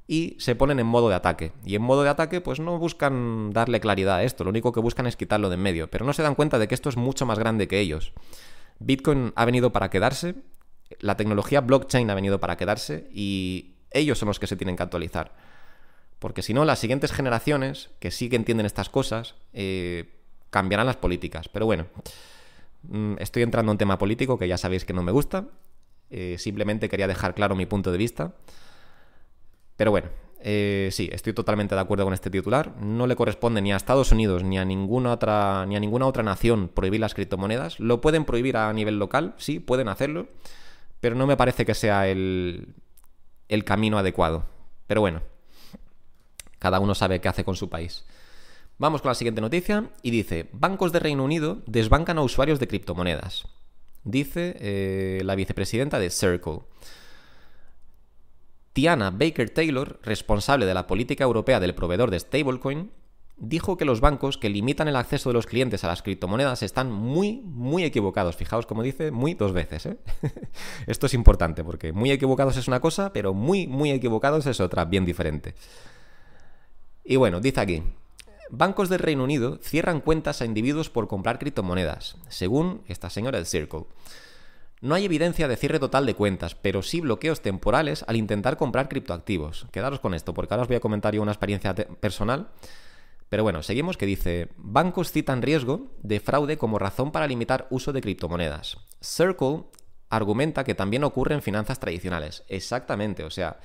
y 0.08 0.36
se 0.40 0.56
ponen 0.56 0.80
en 0.80 0.88
modo 0.88 1.10
de 1.10 1.16
ataque. 1.16 1.54
Y 1.64 1.76
en 1.76 1.84
modo 1.84 2.02
de 2.02 2.10
ataque 2.10 2.42
pues 2.42 2.60
no 2.60 2.80
buscan 2.80 3.52
darle 3.52 3.80
claridad 3.80 4.16
a 4.16 4.24
esto, 4.24 4.44
lo 4.44 4.50
único 4.50 4.72
que 4.72 4.80
buscan 4.80 5.06
es 5.06 5.16
quitarlo 5.16 5.48
de 5.50 5.56
en 5.56 5.62
medio, 5.62 5.92
pero 5.92 6.06
no 6.06 6.14
se 6.14 6.24
dan 6.24 6.34
cuenta 6.34 6.58
de 6.58 6.68
que 6.68 6.74
esto 6.74 6.90
es 6.90 6.98
mucho 6.98 7.28
más 7.28 7.38
grande 7.38 7.68
que 7.68 7.80
ellos. 7.80 8.12
Bitcoin 8.80 9.34
ha 9.36 9.46
venido 9.46 9.72
para 9.72 9.92
quedarse, 9.92 10.34
la 11.02 11.18
tecnología 11.18 11.62
blockchain 11.62 12.10
ha 12.10 12.16
venido 12.16 12.40
para 12.40 12.58
quedarse 12.58 13.08
y 13.14 13.76
ellos 13.92 14.18
son 14.18 14.28
los 14.28 14.40
que 14.40 14.48
se 14.48 14.56
tienen 14.56 14.76
que 14.76 14.82
actualizar. 14.82 15.36
Porque 16.18 16.42
si 16.42 16.56
no, 16.56 16.66
las 16.66 16.80
siguientes 16.80 17.12
generaciones, 17.12 17.92
que 18.00 18.10
sí 18.10 18.28
que 18.28 18.38
entienden 18.38 18.66
estas 18.66 18.90
cosas, 18.90 19.36
eh, 19.54 20.21
cambiarán 20.52 20.86
las 20.86 20.98
políticas. 20.98 21.50
Pero 21.50 21.66
bueno, 21.66 21.88
mm, 22.84 23.16
estoy 23.18 23.42
entrando 23.42 23.72
en 23.72 23.74
un 23.74 23.78
tema 23.80 23.98
político 23.98 24.38
que 24.38 24.48
ya 24.48 24.58
sabéis 24.58 24.86
que 24.86 24.94
no 24.94 25.02
me 25.02 25.12
gusta. 25.12 25.48
Eh, 26.12 26.36
simplemente 26.38 26.90
quería 26.90 27.08
dejar 27.08 27.34
claro 27.34 27.56
mi 27.56 27.66
punto 27.66 27.92
de 27.92 27.98
vista. 27.98 28.36
Pero 29.78 29.90
bueno, 29.90 30.10
eh, 30.44 30.90
sí, 30.92 31.10
estoy 31.12 31.34
totalmente 31.34 31.74
de 31.74 31.82
acuerdo 31.82 32.04
con 32.04 32.14
este 32.14 32.30
titular. 32.30 32.76
No 32.78 33.08
le 33.08 33.16
corresponde 33.16 33.62
ni 33.62 33.72
a 33.72 33.78
Estados 33.78 34.12
Unidos 34.12 34.44
ni 34.44 34.60
a 34.60 34.66
ninguna 34.66 35.14
otra, 35.14 35.66
ni 35.66 35.76
a 35.76 35.80
ninguna 35.80 36.06
otra 36.06 36.22
nación 36.22 36.68
prohibir 36.68 37.00
las 37.00 37.14
criptomonedas. 37.14 37.80
Lo 37.80 38.02
pueden 38.02 38.26
prohibir 38.26 38.58
a 38.58 38.72
nivel 38.74 39.00
local, 39.00 39.34
sí, 39.38 39.60
pueden 39.60 39.88
hacerlo, 39.88 40.28
pero 41.00 41.16
no 41.16 41.26
me 41.28 41.38
parece 41.38 41.66
que 41.66 41.74
sea 41.74 42.08
el, 42.08 42.76
el 43.48 43.64
camino 43.64 43.98
adecuado. 43.98 44.46
Pero 44.88 45.02
bueno, 45.02 45.22
cada 46.60 46.80
uno 46.80 46.96
sabe 46.96 47.22
qué 47.22 47.30
hace 47.30 47.44
con 47.44 47.56
su 47.56 47.70
país. 47.70 48.06
Vamos 48.82 49.04
con 49.04 49.10
la 49.10 49.15
siguiente 49.15 49.41
noticia 49.41 49.91
y 50.02 50.10
dice, 50.10 50.50
bancos 50.54 50.91
de 50.91 50.98
Reino 50.98 51.24
Unido 51.24 51.62
desbancan 51.67 52.17
a 52.17 52.24
usuarios 52.24 52.60
de 52.60 52.67
criptomonedas. 52.67 53.48
Dice 54.04 54.56
eh, 54.60 55.22
la 55.24 55.36
vicepresidenta 55.36 56.00
de 56.00 56.10
Circle. 56.10 56.62
Tiana 58.74 59.12
Baker 59.12 59.52
Taylor, 59.52 60.00
responsable 60.02 60.65
de 60.65 60.74
la 60.74 60.88
política 60.88 61.24
europea 61.24 61.60
del 61.60 61.76
proveedor 61.76 62.10
de 62.10 62.20
stablecoin, 62.20 62.89
dijo 63.38 63.78
que 63.78 63.86
los 63.86 64.02
bancos 64.02 64.39
que 64.39 64.50
limitan 64.50 64.88
el 64.88 64.96
acceso 64.96 65.30
de 65.30 65.34
los 65.34 65.46
clientes 65.46 65.84
a 65.84 65.88
las 65.88 66.02
criptomonedas 66.02 66.63
están 66.63 66.91
muy, 66.91 67.39
muy 67.46 67.84
equivocados. 67.84 68.36
Fijaos 68.36 68.65
como 68.65 68.82
dice, 68.82 69.12
muy 69.12 69.36
dos 69.36 69.54
veces. 69.54 69.86
¿eh? 69.86 69.98
Esto 70.88 71.06
es 71.06 71.13
importante 71.13 71.63
porque 71.63 71.94
muy 71.94 72.10
equivocados 72.10 72.58
es 72.58 72.67
una 72.67 72.80
cosa, 72.80 73.13
pero 73.13 73.36
muy, 73.36 73.67
muy 73.67 73.91
equivocados 73.91 74.48
es 74.48 74.60
otra, 74.60 74.86
bien 74.86 75.06
diferente. 75.06 75.54
Y 77.04 77.17
bueno, 77.17 77.41
dice 77.41 77.60
aquí, 77.60 77.84
bancos 78.52 78.90
del 78.90 79.00
Reino 79.00 79.24
Unido 79.24 79.58
cierran 79.62 80.02
cuentas 80.02 80.42
a 80.42 80.46
individuos 80.46 80.90
por 80.90 81.08
comprar 81.08 81.40
criptomonedas, 81.40 82.18
según 82.30 82.84
esta 82.88 83.10
señora 83.10 83.38
del 83.38 83.48
Circle. 83.48 83.86
No 84.82 84.96
hay 84.96 85.06
evidencia 85.06 85.48
de 85.48 85.58
cierre 85.58 85.80
total 85.80 86.06
de 86.06 86.16
cuentas, 86.16 86.56
pero 86.56 86.82
sí 86.82 87.02
bloqueos 87.02 87.42
temporales 87.42 88.04
al 88.08 88.16
intentar 88.16 88.58
comprar 88.58 88.90
criptoactivos. 88.90 89.68
Quedaros 89.72 90.00
con 90.00 90.14
esto, 90.14 90.34
porque 90.34 90.54
ahora 90.54 90.64
os 90.64 90.68
voy 90.68 90.78
a 90.78 90.82
comentar 90.82 91.14
yo 91.14 91.22
una 91.22 91.32
experiencia 91.32 91.74
personal. 91.76 92.50
Pero 93.30 93.44
bueno, 93.44 93.64
seguimos 93.64 93.96
que 93.96 94.06
dice, 94.06 94.50
bancos 94.58 95.12
citan 95.12 95.42
riesgo 95.42 95.92
de 96.02 96.20
fraude 96.20 96.58
como 96.58 96.80
razón 96.80 97.12
para 97.12 97.28
limitar 97.28 97.68
uso 97.70 97.94
de 97.94 98.02
criptomonedas. 98.02 98.78
Circle 99.00 99.64
argumenta 100.10 100.64
que 100.64 100.76
también 100.76 101.04
ocurre 101.04 101.36
en 101.36 101.42
finanzas 101.42 101.80
tradicionales. 101.80 102.44
Exactamente, 102.50 103.24
o 103.24 103.30
sea, 103.30 103.60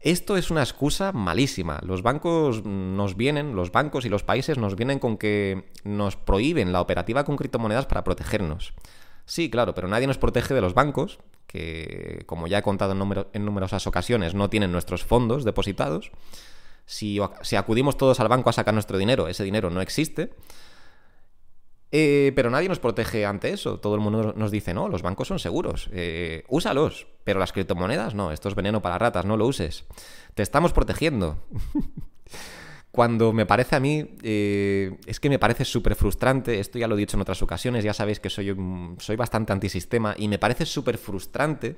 esto 0.00 0.36
es 0.36 0.50
una 0.50 0.62
excusa 0.62 1.12
malísima. 1.12 1.80
Los 1.82 2.02
bancos 2.02 2.64
nos 2.64 3.16
vienen, 3.16 3.56
los 3.56 3.72
bancos 3.72 4.04
y 4.04 4.08
los 4.08 4.22
países 4.22 4.58
nos 4.58 4.76
vienen 4.76 4.98
con 4.98 5.16
que 5.16 5.70
nos 5.84 6.16
prohíben 6.16 6.72
la 6.72 6.80
operativa 6.80 7.24
con 7.24 7.36
criptomonedas 7.36 7.86
para 7.86 8.04
protegernos. 8.04 8.74
Sí, 9.24 9.50
claro, 9.50 9.74
pero 9.74 9.88
nadie 9.88 10.06
nos 10.06 10.18
protege 10.18 10.54
de 10.54 10.60
los 10.60 10.74
bancos, 10.74 11.18
que 11.48 12.22
como 12.26 12.46
ya 12.46 12.58
he 12.58 12.62
contado 12.62 12.92
en, 13.32 13.44
numerosas 13.44 13.86
ocasiones, 13.86 14.34
no 14.34 14.48
tienen 14.48 14.70
nuestros 14.70 15.04
fondos 15.04 15.44
depositados. 15.44 16.12
Si, 16.84 17.18
acudimos 17.56 17.96
todos 17.96 18.20
al 18.20 18.28
banco 18.28 18.50
a 18.50 18.52
sacar 18.52 18.72
nuestro 18.72 18.98
dinero, 18.98 19.26
ese 19.26 19.42
dinero 19.42 19.70
no 19.70 19.80
existe. 19.80 20.32
Eh, 21.98 22.32
pero 22.36 22.50
nadie 22.50 22.68
nos 22.68 22.78
protege 22.78 23.24
ante 23.24 23.50
eso. 23.50 23.80
Todo 23.80 23.94
el 23.94 24.02
mundo 24.02 24.34
nos 24.36 24.50
dice, 24.50 24.74
no, 24.74 24.86
los 24.86 25.00
bancos 25.00 25.28
son 25.28 25.38
seguros, 25.38 25.88
eh, 25.94 26.44
úsalos. 26.46 27.06
Pero 27.24 27.40
las 27.40 27.54
criptomonedas, 27.54 28.14
no, 28.14 28.32
esto 28.32 28.50
es 28.50 28.54
veneno 28.54 28.82
para 28.82 28.98
ratas, 28.98 29.24
no 29.24 29.38
lo 29.38 29.46
uses. 29.46 29.86
Te 30.34 30.42
estamos 30.42 30.74
protegiendo. 30.74 31.38
Cuando 32.90 33.32
me 33.32 33.46
parece 33.46 33.76
a 33.76 33.80
mí, 33.80 34.10
eh, 34.22 34.98
es 35.06 35.20
que 35.20 35.30
me 35.30 35.38
parece 35.38 35.64
súper 35.64 35.94
frustrante, 35.94 36.60
esto 36.60 36.78
ya 36.78 36.86
lo 36.86 36.96
he 36.96 36.98
dicho 36.98 37.16
en 37.16 37.22
otras 37.22 37.42
ocasiones, 37.42 37.82
ya 37.82 37.94
sabéis 37.94 38.20
que 38.20 38.28
soy, 38.28 38.54
soy 38.98 39.16
bastante 39.16 39.54
antisistema, 39.54 40.14
y 40.18 40.28
me 40.28 40.38
parece 40.38 40.66
súper 40.66 40.98
frustrante 40.98 41.76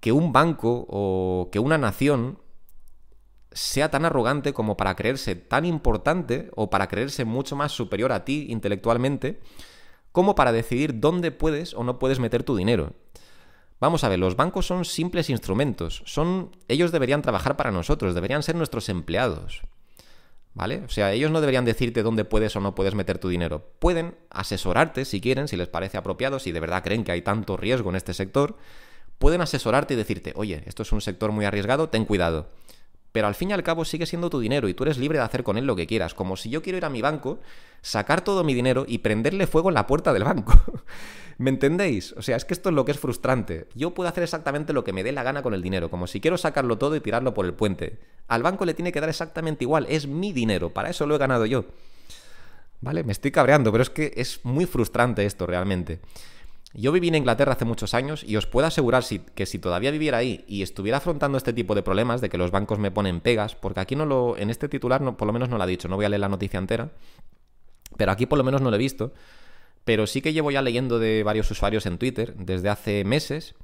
que 0.00 0.10
un 0.10 0.32
banco 0.32 0.86
o 0.88 1.50
que 1.52 1.60
una 1.60 1.78
nación 1.78 2.38
sea 3.54 3.90
tan 3.90 4.04
arrogante 4.04 4.52
como 4.52 4.76
para 4.76 4.94
creerse 4.96 5.36
tan 5.36 5.64
importante 5.64 6.50
o 6.56 6.68
para 6.68 6.88
creerse 6.88 7.24
mucho 7.24 7.56
más 7.56 7.72
superior 7.72 8.12
a 8.12 8.24
ti 8.24 8.46
intelectualmente 8.50 9.40
como 10.12 10.34
para 10.34 10.52
decidir 10.52 11.00
dónde 11.00 11.32
puedes 11.32 11.72
o 11.74 11.82
no 11.82 11.98
puedes 11.98 12.20
meter 12.20 12.42
tu 12.42 12.56
dinero. 12.56 12.92
Vamos 13.80 14.04
a 14.04 14.08
ver, 14.08 14.18
los 14.18 14.36
bancos 14.36 14.66
son 14.66 14.84
simples 14.84 15.28
instrumentos. 15.28 16.02
Son. 16.06 16.52
Ellos 16.68 16.92
deberían 16.92 17.22
trabajar 17.22 17.56
para 17.56 17.72
nosotros, 17.72 18.14
deberían 18.14 18.42
ser 18.42 18.54
nuestros 18.54 18.88
empleados. 18.88 19.62
¿Vale? 20.54 20.82
O 20.84 20.88
sea, 20.88 21.12
ellos 21.12 21.32
no 21.32 21.40
deberían 21.40 21.64
decirte 21.64 22.04
dónde 22.04 22.24
puedes 22.24 22.54
o 22.54 22.60
no 22.60 22.76
puedes 22.76 22.94
meter 22.94 23.18
tu 23.18 23.28
dinero. 23.28 23.72
Pueden 23.80 24.16
asesorarte 24.30 25.04
si 25.04 25.20
quieren, 25.20 25.48
si 25.48 25.56
les 25.56 25.66
parece 25.66 25.98
apropiado, 25.98 26.38
si 26.38 26.52
de 26.52 26.60
verdad 26.60 26.84
creen 26.84 27.02
que 27.02 27.10
hay 27.10 27.22
tanto 27.22 27.56
riesgo 27.56 27.90
en 27.90 27.96
este 27.96 28.14
sector. 28.14 28.56
Pueden 29.18 29.40
asesorarte 29.40 29.94
y 29.94 29.96
decirte, 29.96 30.32
oye, 30.36 30.62
esto 30.66 30.84
es 30.84 30.92
un 30.92 31.00
sector 31.00 31.32
muy 31.32 31.44
arriesgado, 31.44 31.88
ten 31.88 32.04
cuidado 32.04 32.46
pero 33.14 33.28
al 33.28 33.36
fin 33.36 33.50
y 33.50 33.52
al 33.52 33.62
cabo 33.62 33.84
sigue 33.84 34.06
siendo 34.06 34.28
tu 34.28 34.40
dinero 34.40 34.68
y 34.68 34.74
tú 34.74 34.82
eres 34.82 34.98
libre 34.98 35.18
de 35.18 35.24
hacer 35.24 35.44
con 35.44 35.56
él 35.56 35.66
lo 35.66 35.76
que 35.76 35.86
quieras. 35.86 36.14
Como 36.14 36.36
si 36.36 36.50
yo 36.50 36.62
quiero 36.62 36.78
ir 36.78 36.84
a 36.84 36.90
mi 36.90 37.00
banco, 37.00 37.38
sacar 37.80 38.22
todo 38.22 38.42
mi 38.42 38.54
dinero 38.54 38.86
y 38.88 38.98
prenderle 38.98 39.46
fuego 39.46 39.68
en 39.68 39.76
la 39.76 39.86
puerta 39.86 40.12
del 40.12 40.24
banco. 40.24 40.60
¿Me 41.38 41.50
entendéis? 41.50 42.12
O 42.14 42.22
sea, 42.22 42.36
es 42.36 42.44
que 42.44 42.54
esto 42.54 42.70
es 42.70 42.74
lo 42.74 42.84
que 42.84 42.90
es 42.90 42.98
frustrante. 42.98 43.68
Yo 43.76 43.94
puedo 43.94 44.08
hacer 44.08 44.24
exactamente 44.24 44.72
lo 44.72 44.82
que 44.82 44.92
me 44.92 45.04
dé 45.04 45.12
la 45.12 45.22
gana 45.22 45.42
con 45.42 45.54
el 45.54 45.62
dinero, 45.62 45.90
como 45.90 46.08
si 46.08 46.20
quiero 46.20 46.36
sacarlo 46.36 46.76
todo 46.76 46.96
y 46.96 47.00
tirarlo 47.00 47.34
por 47.34 47.46
el 47.46 47.54
puente. 47.54 48.00
Al 48.26 48.42
banco 48.42 48.64
le 48.64 48.74
tiene 48.74 48.90
que 48.90 48.98
dar 49.00 49.10
exactamente 49.10 49.62
igual, 49.62 49.86
es 49.88 50.08
mi 50.08 50.32
dinero, 50.32 50.70
para 50.70 50.90
eso 50.90 51.06
lo 51.06 51.14
he 51.14 51.18
ganado 51.18 51.46
yo. 51.46 51.66
¿Vale? 52.80 53.04
Me 53.04 53.12
estoy 53.12 53.30
cabreando, 53.30 53.70
pero 53.70 53.82
es 53.82 53.90
que 53.90 54.12
es 54.16 54.44
muy 54.44 54.66
frustrante 54.66 55.24
esto 55.24 55.46
realmente. 55.46 56.00
Yo 56.76 56.90
viví 56.90 57.06
en 57.06 57.14
Inglaterra 57.14 57.52
hace 57.52 57.64
muchos 57.64 57.94
años 57.94 58.24
y 58.24 58.34
os 58.36 58.46
puedo 58.46 58.66
asegurar 58.66 59.04
que 59.36 59.46
si 59.46 59.60
todavía 59.60 59.92
viviera 59.92 60.18
ahí 60.18 60.44
y 60.48 60.62
estuviera 60.62 60.98
afrontando 60.98 61.38
este 61.38 61.52
tipo 61.52 61.76
de 61.76 61.84
problemas 61.84 62.20
de 62.20 62.28
que 62.28 62.36
los 62.36 62.50
bancos 62.50 62.80
me 62.80 62.90
ponen 62.90 63.20
pegas, 63.20 63.54
porque 63.54 63.78
aquí 63.78 63.94
no 63.94 64.06
lo, 64.06 64.36
en 64.36 64.50
este 64.50 64.68
titular 64.68 65.00
no, 65.00 65.16
por 65.16 65.26
lo 65.26 65.32
menos 65.32 65.48
no 65.48 65.56
lo 65.56 65.62
ha 65.62 65.68
dicho, 65.68 65.86
no 65.86 65.94
voy 65.94 66.04
a 66.04 66.08
leer 66.08 66.20
la 66.20 66.28
noticia 66.28 66.58
entera, 66.58 66.90
pero 67.96 68.10
aquí 68.10 68.26
por 68.26 68.38
lo 68.38 68.44
menos 68.44 68.60
no 68.60 68.70
lo 68.70 68.76
he 68.76 68.80
visto, 68.80 69.12
pero 69.84 70.08
sí 70.08 70.20
que 70.20 70.32
llevo 70.32 70.50
ya 70.50 70.62
leyendo 70.62 70.98
de 70.98 71.22
varios 71.22 71.48
usuarios 71.48 71.86
en 71.86 71.96
Twitter 71.96 72.34
desde 72.36 72.68
hace 72.68 73.04
meses 73.04 73.54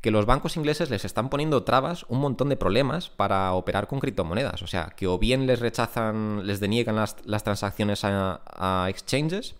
que 0.00 0.12
los 0.12 0.24
bancos 0.24 0.56
ingleses 0.56 0.88
les 0.88 1.04
están 1.04 1.30
poniendo 1.30 1.64
trabas, 1.64 2.06
un 2.08 2.20
montón 2.20 2.48
de 2.48 2.56
problemas 2.56 3.08
para 3.08 3.52
operar 3.54 3.86
con 3.86 4.00
criptomonedas. 4.00 4.60
O 4.62 4.66
sea, 4.66 4.92
que 4.96 5.06
o 5.06 5.16
bien 5.16 5.46
les 5.46 5.60
rechazan, 5.60 6.44
les 6.44 6.58
deniegan 6.58 6.96
las, 6.96 7.44
transacciones 7.44 8.00
a 8.04 8.86
exchanges, 8.88 9.54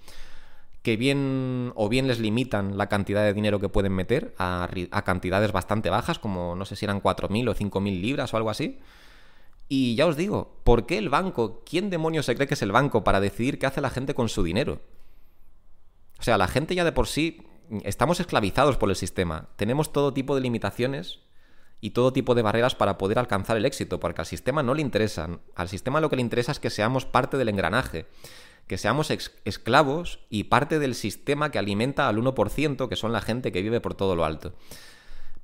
que 0.83 0.97
bien 0.97 1.73
o 1.77 1.89
bien 1.89 2.09
les 2.09 2.19
limitan 2.19 2.77
la 2.77 2.89
cantidad 2.89 3.23
de 3.23 3.33
dinero 3.33 3.61
que 3.61 3.69
pueden 3.69 3.93
meter 3.93 4.35
a, 4.37 4.69
cantidades 5.05 5.53
bastante 5.53 5.91
bajas, 5.91 6.19
como 6.19 6.57
no 6.57 6.65
sé 6.65 6.75
si 6.77 6.85
eran 6.85 7.01
4.000 7.01 7.49
o 7.49 7.55
5.000 7.55 8.01
libras 8.01 8.35
o 8.35 8.37
algo 8.37 8.51
así. 8.51 8.79
Y 9.69 9.95
ya 9.95 10.07
os 10.07 10.17
digo, 10.17 10.57
¿por 10.65 10.85
qué 10.87 10.99
el 10.99 11.09
banco? 11.09 11.63
¿Quién 11.65 11.89
demonios 11.89 12.27
se 12.27 12.35
cree 12.35 12.49
que 12.49 12.55
es 12.55 12.63
el 12.63 12.73
banco 12.73 13.05
para 13.05 13.21
decidir 13.21 13.59
qué 13.59 13.67
hace 13.67 13.81
la 13.81 13.91
gente 13.91 14.15
con 14.15 14.29
su 14.29 14.43
dinero? 14.43 14.81
O 16.19 16.23
sea, 16.23 16.37
la 16.37 16.49
gente 16.49 16.75
ya 16.75 16.85
de 16.85 16.93
por 16.93 17.07
sí 17.07 17.43
estamos 17.85 18.21
esclavizados 18.21 18.77
por 18.77 18.91
el 18.91 18.97
sistema. 18.97 19.49
Tenemos 19.57 19.93
todo 19.93 20.13
tipo 20.13 20.35
de 20.35 20.41
limitaciones 20.41 21.21
y 21.83 21.91
todo 21.91 22.15
tipo 22.15 22.35
de 22.35 22.41
barreras 22.41 22.75
para 22.75 22.97
poder 22.97 23.19
alcanzar 23.19 23.59
el 23.59 23.67
éxito, 23.67 24.01
porque 24.01 24.23
al 24.23 24.27
sistema 24.27 24.63
no 24.63 24.73
le 24.73 24.81
interesan. 24.81 25.41
Al 25.55 25.69
sistema 25.69 26.01
lo 26.01 26.09
que 26.09 26.17
le 26.17 26.23
interesa 26.23 26.53
es 26.53 26.61
que 26.61 26.71
seamos 26.71 27.05
parte 27.05 27.37
del 27.37 27.51
engranaje 27.51 28.07
que 28.67 28.79
seamos 28.79 29.11
esclavos 29.45 30.21
y 30.31 30.45
parte 30.45 30.79
del 30.79 30.95
sistema 30.95 31.51
que 31.51 31.59
alimenta 31.59 32.09
al 32.09 32.17
1%, 32.17 32.89
que 32.89 32.97
son 32.97 33.13
la 33.13 33.21
gente 33.21 33.53
que 33.53 33.61
vive 33.61 33.81
por 33.81 33.95
todo 33.95 34.17
lo 34.17 34.25
alto. 34.25 34.55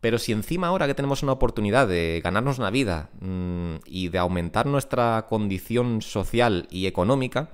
Pero 0.01 0.18
si 0.18 0.33
encima 0.33 0.68
ahora 0.68 0.87
que 0.87 0.94
tenemos 0.94 1.22
una 1.22 1.33
oportunidad 1.33 1.88
de 1.88 2.20
ganarnos 2.22 2.59
una 2.59 2.70
vida 2.70 3.11
mm, 3.20 3.74
y 3.85 4.09
de 4.09 4.18
aumentar 4.18 4.66
nuestra 4.66 5.27
condición 5.29 6.01
social 6.01 6.68
y 6.70 6.87
económica, 6.87 7.51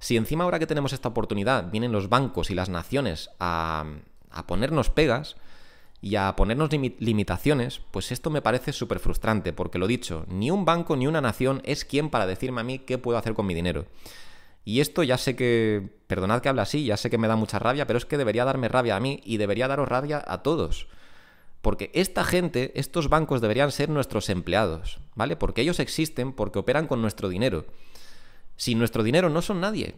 si 0.00 0.16
encima 0.16 0.44
ahora 0.44 0.58
que 0.58 0.66
tenemos 0.66 0.92
esta 0.92 1.08
oportunidad 1.08 1.70
vienen 1.70 1.92
los 1.92 2.08
bancos 2.08 2.50
y 2.50 2.54
las 2.54 2.68
naciones 2.68 3.30
a, 3.38 3.84
a 4.30 4.46
ponernos 4.46 4.90
pegas 4.90 5.36
y 6.06 6.14
a 6.14 6.36
ponernos 6.36 6.70
limitaciones, 6.70 7.80
pues 7.90 8.12
esto 8.12 8.30
me 8.30 8.40
parece 8.40 8.72
súper 8.72 9.00
frustrante, 9.00 9.52
porque 9.52 9.80
lo 9.80 9.88
dicho, 9.88 10.24
ni 10.28 10.52
un 10.52 10.64
banco 10.64 10.94
ni 10.94 11.08
una 11.08 11.20
nación 11.20 11.60
es 11.64 11.84
quien 11.84 12.10
para 12.10 12.28
decirme 12.28 12.60
a 12.60 12.64
mí 12.64 12.78
qué 12.78 12.96
puedo 12.96 13.18
hacer 13.18 13.34
con 13.34 13.44
mi 13.44 13.54
dinero. 13.54 13.86
Y 14.64 14.78
esto 14.78 15.02
ya 15.02 15.18
sé 15.18 15.34
que, 15.34 15.88
perdonad 16.06 16.42
que 16.42 16.48
hable 16.48 16.62
así, 16.62 16.84
ya 16.84 16.96
sé 16.96 17.10
que 17.10 17.18
me 17.18 17.26
da 17.26 17.34
mucha 17.34 17.58
rabia, 17.58 17.88
pero 17.88 17.96
es 17.96 18.04
que 18.04 18.18
debería 18.18 18.44
darme 18.44 18.68
rabia 18.68 18.94
a 18.94 19.00
mí 19.00 19.20
y 19.24 19.38
debería 19.38 19.66
daros 19.66 19.88
rabia 19.88 20.22
a 20.24 20.44
todos. 20.44 20.86
Porque 21.60 21.90
esta 21.92 22.22
gente, 22.22 22.70
estos 22.76 23.08
bancos 23.08 23.40
deberían 23.40 23.72
ser 23.72 23.88
nuestros 23.88 24.30
empleados, 24.30 25.00
¿vale? 25.16 25.34
Porque 25.34 25.62
ellos 25.62 25.80
existen 25.80 26.32
porque 26.32 26.60
operan 26.60 26.86
con 26.86 27.02
nuestro 27.02 27.28
dinero. 27.28 27.66
Sin 28.54 28.78
nuestro 28.78 29.02
dinero 29.02 29.28
no 29.28 29.42
son 29.42 29.60
nadie. 29.60 29.96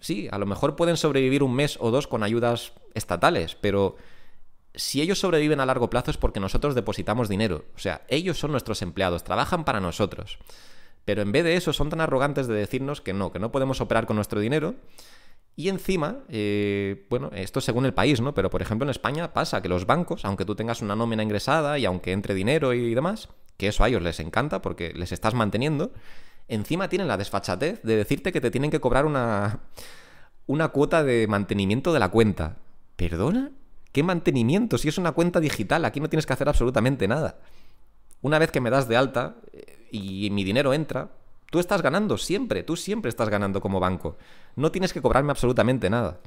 Sí, 0.00 0.28
a 0.30 0.36
lo 0.36 0.44
mejor 0.44 0.76
pueden 0.76 0.98
sobrevivir 0.98 1.42
un 1.42 1.54
mes 1.54 1.78
o 1.80 1.90
dos 1.90 2.06
con 2.06 2.22
ayudas 2.22 2.74
estatales, 2.92 3.54
pero 3.54 3.96
si 4.74 5.02
ellos 5.02 5.18
sobreviven 5.18 5.60
a 5.60 5.66
largo 5.66 5.90
plazo 5.90 6.10
es 6.10 6.16
porque 6.16 6.40
nosotros 6.40 6.74
depositamos 6.74 7.28
dinero. 7.28 7.64
O 7.74 7.78
sea, 7.78 8.02
ellos 8.08 8.38
son 8.38 8.52
nuestros 8.52 8.82
empleados, 8.82 9.24
trabajan 9.24 9.64
para 9.64 9.80
nosotros. 9.80 10.38
Pero 11.04 11.22
en 11.22 11.32
vez 11.32 11.44
de 11.44 11.56
eso 11.56 11.72
son 11.72 11.90
tan 11.90 12.00
arrogantes 12.00 12.46
de 12.46 12.54
decirnos 12.54 13.00
que 13.00 13.12
no, 13.12 13.32
que 13.32 13.38
no 13.38 13.50
podemos 13.50 13.80
operar 13.80 14.06
con 14.06 14.16
nuestro 14.16 14.40
dinero. 14.40 14.74
Y 15.56 15.68
encima, 15.68 16.18
eh, 16.28 17.06
bueno, 17.10 17.30
esto 17.34 17.60
según 17.60 17.84
el 17.84 17.94
país, 17.94 18.20
¿no? 18.20 18.32
Pero 18.34 18.50
por 18.50 18.62
ejemplo 18.62 18.86
en 18.86 18.90
España 18.90 19.32
pasa 19.32 19.60
que 19.60 19.68
los 19.68 19.86
bancos, 19.86 20.24
aunque 20.24 20.44
tú 20.44 20.54
tengas 20.54 20.82
una 20.82 20.96
nómina 20.96 21.22
ingresada 21.22 21.78
y 21.78 21.84
aunque 21.84 22.12
entre 22.12 22.34
dinero 22.34 22.72
y 22.72 22.94
demás, 22.94 23.28
que 23.56 23.68
eso 23.68 23.82
a 23.82 23.88
ellos 23.88 24.02
les 24.02 24.20
encanta 24.20 24.62
porque 24.62 24.92
les 24.94 25.12
estás 25.12 25.34
manteniendo, 25.34 25.92
encima 26.48 26.88
tienen 26.88 27.08
la 27.08 27.16
desfachatez 27.16 27.82
de 27.82 27.96
decirte 27.96 28.32
que 28.32 28.40
te 28.40 28.50
tienen 28.50 28.70
que 28.70 28.80
cobrar 28.80 29.04
una, 29.04 29.60
una 30.46 30.68
cuota 30.68 31.02
de 31.02 31.26
mantenimiento 31.26 31.92
de 31.92 31.98
la 31.98 32.08
cuenta. 32.08 32.56
¿Perdona? 32.96 33.50
¿Qué 33.92 34.02
mantenimiento? 34.02 34.78
Si 34.78 34.88
es 34.88 34.98
una 34.98 35.12
cuenta 35.12 35.40
digital, 35.40 35.84
aquí 35.84 36.00
no 36.00 36.08
tienes 36.08 36.26
que 36.26 36.32
hacer 36.32 36.48
absolutamente 36.48 37.08
nada. 37.08 37.38
Una 38.22 38.38
vez 38.38 38.50
que 38.50 38.60
me 38.60 38.70
das 38.70 38.88
de 38.88 38.96
alta, 38.96 39.36
y 39.90 40.30
mi 40.30 40.44
dinero 40.44 40.72
entra, 40.72 41.10
tú 41.50 41.58
estás 41.58 41.82
ganando 41.82 42.16
siempre, 42.18 42.62
tú 42.62 42.76
siempre 42.76 43.08
estás 43.08 43.28
ganando 43.28 43.60
como 43.60 43.80
banco. 43.80 44.16
No 44.56 44.70
tienes 44.70 44.92
que 44.92 45.02
cobrarme 45.02 45.30
absolutamente 45.30 45.90
nada. 45.90 46.20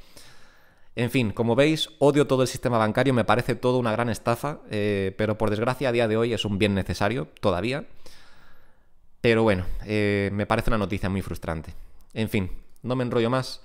En 0.95 1.10
fin, 1.10 1.32
como 1.32 1.56
veis, 1.56 1.89
odio 1.99 2.28
todo 2.28 2.43
el 2.43 2.47
sistema 2.47 2.78
bancario, 2.78 3.13
me 3.13 3.26
parece 3.26 3.56
todo 3.56 3.80
una 3.80 3.91
gran 3.91 4.10
estafa, 4.10 4.60
eh, 4.69 5.13
pero 5.17 5.38
por 5.38 5.49
desgracia 5.49 5.89
a 5.89 5.91
día 5.91 6.08
de 6.08 6.17
hoy 6.17 6.34
es 6.34 6.45
un 6.45 6.60
bien 6.60 6.76
necesario, 6.76 7.30
todavía. 7.41 7.86
Pero 9.21 9.41
bueno, 9.41 9.65
eh, 9.86 10.30
me 10.34 10.45
parece 10.45 10.69
una 10.69 10.78
noticia 10.78 11.10
muy 11.10 11.21
frustrante. 11.21 11.73
En 12.13 12.30
fin, 12.30 12.52
no 12.84 12.95
me 12.95 13.04
enrollo 13.04 13.30
más. 13.30 13.62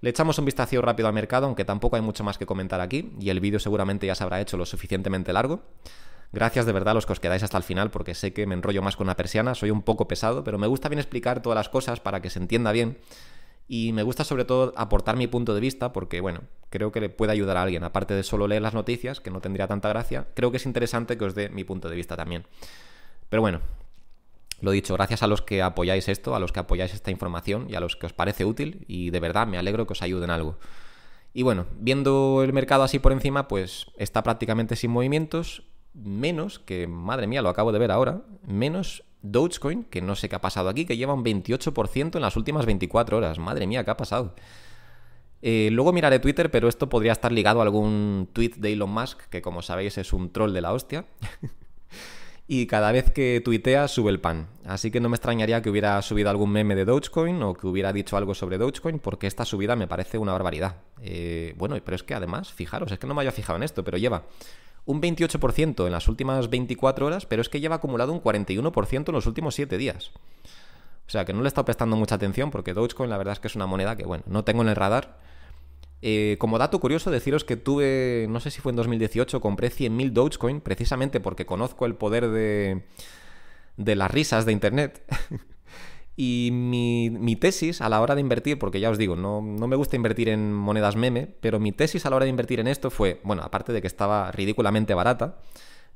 Le 0.00 0.10
echamos 0.10 0.38
un 0.38 0.44
vistazo 0.44 0.80
rápido 0.82 1.08
al 1.08 1.14
mercado, 1.14 1.46
aunque 1.46 1.64
tampoco 1.64 1.96
hay 1.96 2.02
mucho 2.02 2.24
más 2.24 2.38
que 2.38 2.46
comentar 2.46 2.80
aquí, 2.80 3.12
y 3.20 3.30
el 3.30 3.40
vídeo 3.40 3.58
seguramente 3.58 4.06
ya 4.06 4.14
se 4.14 4.22
habrá 4.22 4.40
hecho 4.40 4.56
lo 4.56 4.66
suficientemente 4.66 5.32
largo. 5.32 5.62
Gracias 6.34 6.66
de 6.66 6.72
verdad 6.72 6.90
a 6.90 6.94
los 6.94 7.06
que 7.06 7.12
os 7.12 7.20
quedáis 7.20 7.44
hasta 7.44 7.56
el 7.56 7.62
final 7.62 7.92
porque 7.92 8.12
sé 8.14 8.32
que 8.32 8.44
me 8.44 8.54
enrollo 8.54 8.82
más 8.82 8.96
con 8.96 9.06
una 9.06 9.16
persiana, 9.16 9.54
soy 9.54 9.70
un 9.70 9.82
poco 9.82 10.08
pesado, 10.08 10.42
pero 10.42 10.58
me 10.58 10.66
gusta 10.66 10.88
bien 10.88 10.98
explicar 10.98 11.40
todas 11.40 11.56
las 11.56 11.68
cosas 11.68 12.00
para 12.00 12.20
que 12.20 12.28
se 12.28 12.40
entienda 12.40 12.72
bien 12.72 12.98
y 13.68 13.92
me 13.92 14.02
gusta 14.02 14.24
sobre 14.24 14.44
todo 14.44 14.72
aportar 14.76 15.16
mi 15.16 15.28
punto 15.28 15.54
de 15.54 15.60
vista 15.60 15.92
porque, 15.92 16.20
bueno, 16.20 16.40
creo 16.70 16.90
que 16.90 17.00
le 17.00 17.08
puede 17.08 17.30
ayudar 17.30 17.56
a 17.56 17.62
alguien, 17.62 17.84
aparte 17.84 18.14
de 18.14 18.24
solo 18.24 18.48
leer 18.48 18.62
las 18.62 18.74
noticias, 18.74 19.20
que 19.20 19.30
no 19.30 19.40
tendría 19.40 19.68
tanta 19.68 19.88
gracia, 19.88 20.26
creo 20.34 20.50
que 20.50 20.56
es 20.56 20.66
interesante 20.66 21.16
que 21.16 21.24
os 21.24 21.36
dé 21.36 21.50
mi 21.50 21.62
punto 21.62 21.88
de 21.88 21.94
vista 21.94 22.16
también. 22.16 22.44
Pero 23.28 23.40
bueno, 23.40 23.60
lo 24.64 24.70
dicho, 24.70 24.94
gracias 24.94 25.22
a 25.22 25.26
los 25.26 25.42
que 25.42 25.62
apoyáis 25.62 26.08
esto, 26.08 26.34
a 26.34 26.40
los 26.40 26.50
que 26.50 26.60
apoyáis 26.60 26.94
esta 26.94 27.10
información 27.10 27.66
y 27.68 27.74
a 27.74 27.80
los 27.80 27.96
que 27.96 28.06
os 28.06 28.12
parece 28.12 28.44
útil 28.44 28.84
y 28.88 29.10
de 29.10 29.20
verdad 29.20 29.46
me 29.46 29.58
alegro 29.58 29.86
que 29.86 29.92
os 29.92 30.02
ayuden 30.02 30.30
algo. 30.30 30.58
Y 31.32 31.42
bueno, 31.42 31.66
viendo 31.78 32.42
el 32.42 32.52
mercado 32.52 32.82
así 32.82 32.98
por 32.98 33.12
encima, 33.12 33.48
pues 33.48 33.86
está 33.98 34.22
prácticamente 34.22 34.76
sin 34.76 34.90
movimientos 34.90 35.64
menos 35.92 36.58
que, 36.58 36.86
madre 36.86 37.26
mía, 37.26 37.42
lo 37.42 37.48
acabo 37.48 37.72
de 37.72 37.78
ver 37.78 37.90
ahora, 37.90 38.22
menos 38.46 39.04
Dogecoin, 39.22 39.84
que 39.84 40.02
no 40.02 40.16
sé 40.16 40.28
qué 40.28 40.36
ha 40.36 40.40
pasado 40.40 40.68
aquí, 40.68 40.84
que 40.84 40.96
lleva 40.96 41.14
un 41.14 41.24
28% 41.24 42.16
en 42.16 42.22
las 42.22 42.36
últimas 42.36 42.66
24 42.66 43.16
horas. 43.16 43.38
Madre 43.38 43.66
mía, 43.66 43.84
¿qué 43.84 43.90
ha 43.90 43.96
pasado? 43.96 44.34
Eh, 45.42 45.68
luego 45.72 45.92
miraré 45.92 46.20
Twitter, 46.20 46.50
pero 46.50 46.68
esto 46.68 46.88
podría 46.88 47.12
estar 47.12 47.32
ligado 47.32 47.60
a 47.60 47.64
algún 47.64 48.28
tweet 48.32 48.52
de 48.56 48.72
Elon 48.72 48.90
Musk, 48.90 49.28
que 49.28 49.42
como 49.42 49.62
sabéis 49.62 49.98
es 49.98 50.12
un 50.12 50.30
troll 50.30 50.52
de 50.52 50.60
la 50.60 50.72
hostia. 50.72 51.04
y 52.46 52.66
cada 52.66 52.92
vez 52.92 53.10
que 53.10 53.40
tuitea 53.42 53.88
sube 53.88 54.10
el 54.10 54.20
pan. 54.20 54.48
Así 54.66 54.90
que 54.90 55.00
no 55.00 55.08
me 55.08 55.16
extrañaría 55.16 55.62
que 55.62 55.70
hubiera 55.70 56.00
subido 56.02 56.28
algún 56.28 56.50
meme 56.50 56.74
de 56.74 56.84
Dogecoin 56.84 57.42
o 57.42 57.54
que 57.54 57.66
hubiera 57.66 57.92
dicho 57.92 58.16
algo 58.16 58.34
sobre 58.34 58.58
Dogecoin, 58.58 58.98
porque 58.98 59.26
esta 59.26 59.44
subida 59.44 59.76
me 59.76 59.86
parece 59.86 60.18
una 60.18 60.32
barbaridad. 60.32 60.76
Eh, 61.00 61.54
bueno, 61.56 61.76
pero 61.84 61.94
es 61.94 62.02
que 62.02 62.14
además, 62.14 62.52
fijaros, 62.52 62.92
es 62.92 62.98
que 62.98 63.06
no 63.06 63.14
me 63.14 63.22
había 63.22 63.32
fijado 63.32 63.56
en 63.56 63.62
esto, 63.62 63.82
pero 63.82 63.96
lleva 63.96 64.24
un 64.86 65.00
28% 65.00 65.86
en 65.86 65.92
las 65.92 66.08
últimas 66.08 66.50
24 66.50 67.06
horas, 67.06 67.24
pero 67.24 67.40
es 67.40 67.48
que 67.48 67.60
lleva 67.60 67.76
acumulado 67.76 68.12
un 68.12 68.22
41% 68.22 69.08
en 69.08 69.14
los 69.14 69.26
últimos 69.26 69.54
7 69.54 69.78
días. 69.78 70.10
O 71.06 71.10
sea 71.10 71.24
que 71.24 71.32
no 71.32 71.40
le 71.40 71.46
he 71.46 71.48
estado 71.48 71.64
prestando 71.64 71.96
mucha 71.96 72.14
atención 72.14 72.50
porque 72.50 72.74
Dogecoin 72.74 73.10
la 73.10 73.18
verdad 73.18 73.32
es 73.32 73.40
que 73.40 73.48
es 73.48 73.56
una 73.56 73.66
moneda 73.66 73.96
que, 73.96 74.04
bueno, 74.04 74.24
no 74.26 74.44
tengo 74.44 74.62
en 74.62 74.68
el 74.68 74.76
radar. 74.76 75.18
Eh, 76.02 76.36
como 76.38 76.58
dato 76.58 76.80
curioso, 76.80 77.10
deciros 77.10 77.44
que 77.44 77.56
tuve, 77.56 78.26
no 78.28 78.40
sé 78.40 78.50
si 78.50 78.60
fue 78.60 78.70
en 78.70 78.76
2018, 78.76 79.40
compré 79.40 79.70
100.000 79.70 80.10
Dogecoin 80.10 80.60
precisamente 80.60 81.20
porque 81.20 81.46
conozco 81.46 81.86
el 81.86 81.94
poder 81.94 82.28
de, 82.28 82.84
de 83.76 83.96
las 83.96 84.10
risas 84.10 84.44
de 84.44 84.52
Internet. 84.52 85.02
Y 86.16 86.50
mi, 86.52 87.36
tesis 87.36 87.80
a 87.80 87.88
la 87.88 88.00
hora 88.00 88.14
de 88.14 88.20
invertir, 88.20 88.58
porque 88.58 88.78
ya 88.78 88.90
os 88.90 88.98
digo, 88.98 89.16
no, 89.16 89.42
me 89.42 89.76
gusta 89.76 89.96
invertir 89.96 90.28
en 90.28 90.52
monedas 90.52 90.94
meme, 90.94 91.26
pero 91.40 91.58
mi 91.58 91.72
tesis 91.72 92.06
a 92.06 92.10
la 92.10 92.16
hora 92.16 92.24
de 92.24 92.30
invertir 92.30 92.60
en 92.60 92.68
esto 92.68 92.90
fue, 92.90 93.20
bueno, 93.24 93.42
aparte 93.42 93.72
de 93.72 93.80
que 93.80 93.88
estaba 93.88 94.30
ridículamente 94.30 94.94
barata, 94.94 95.38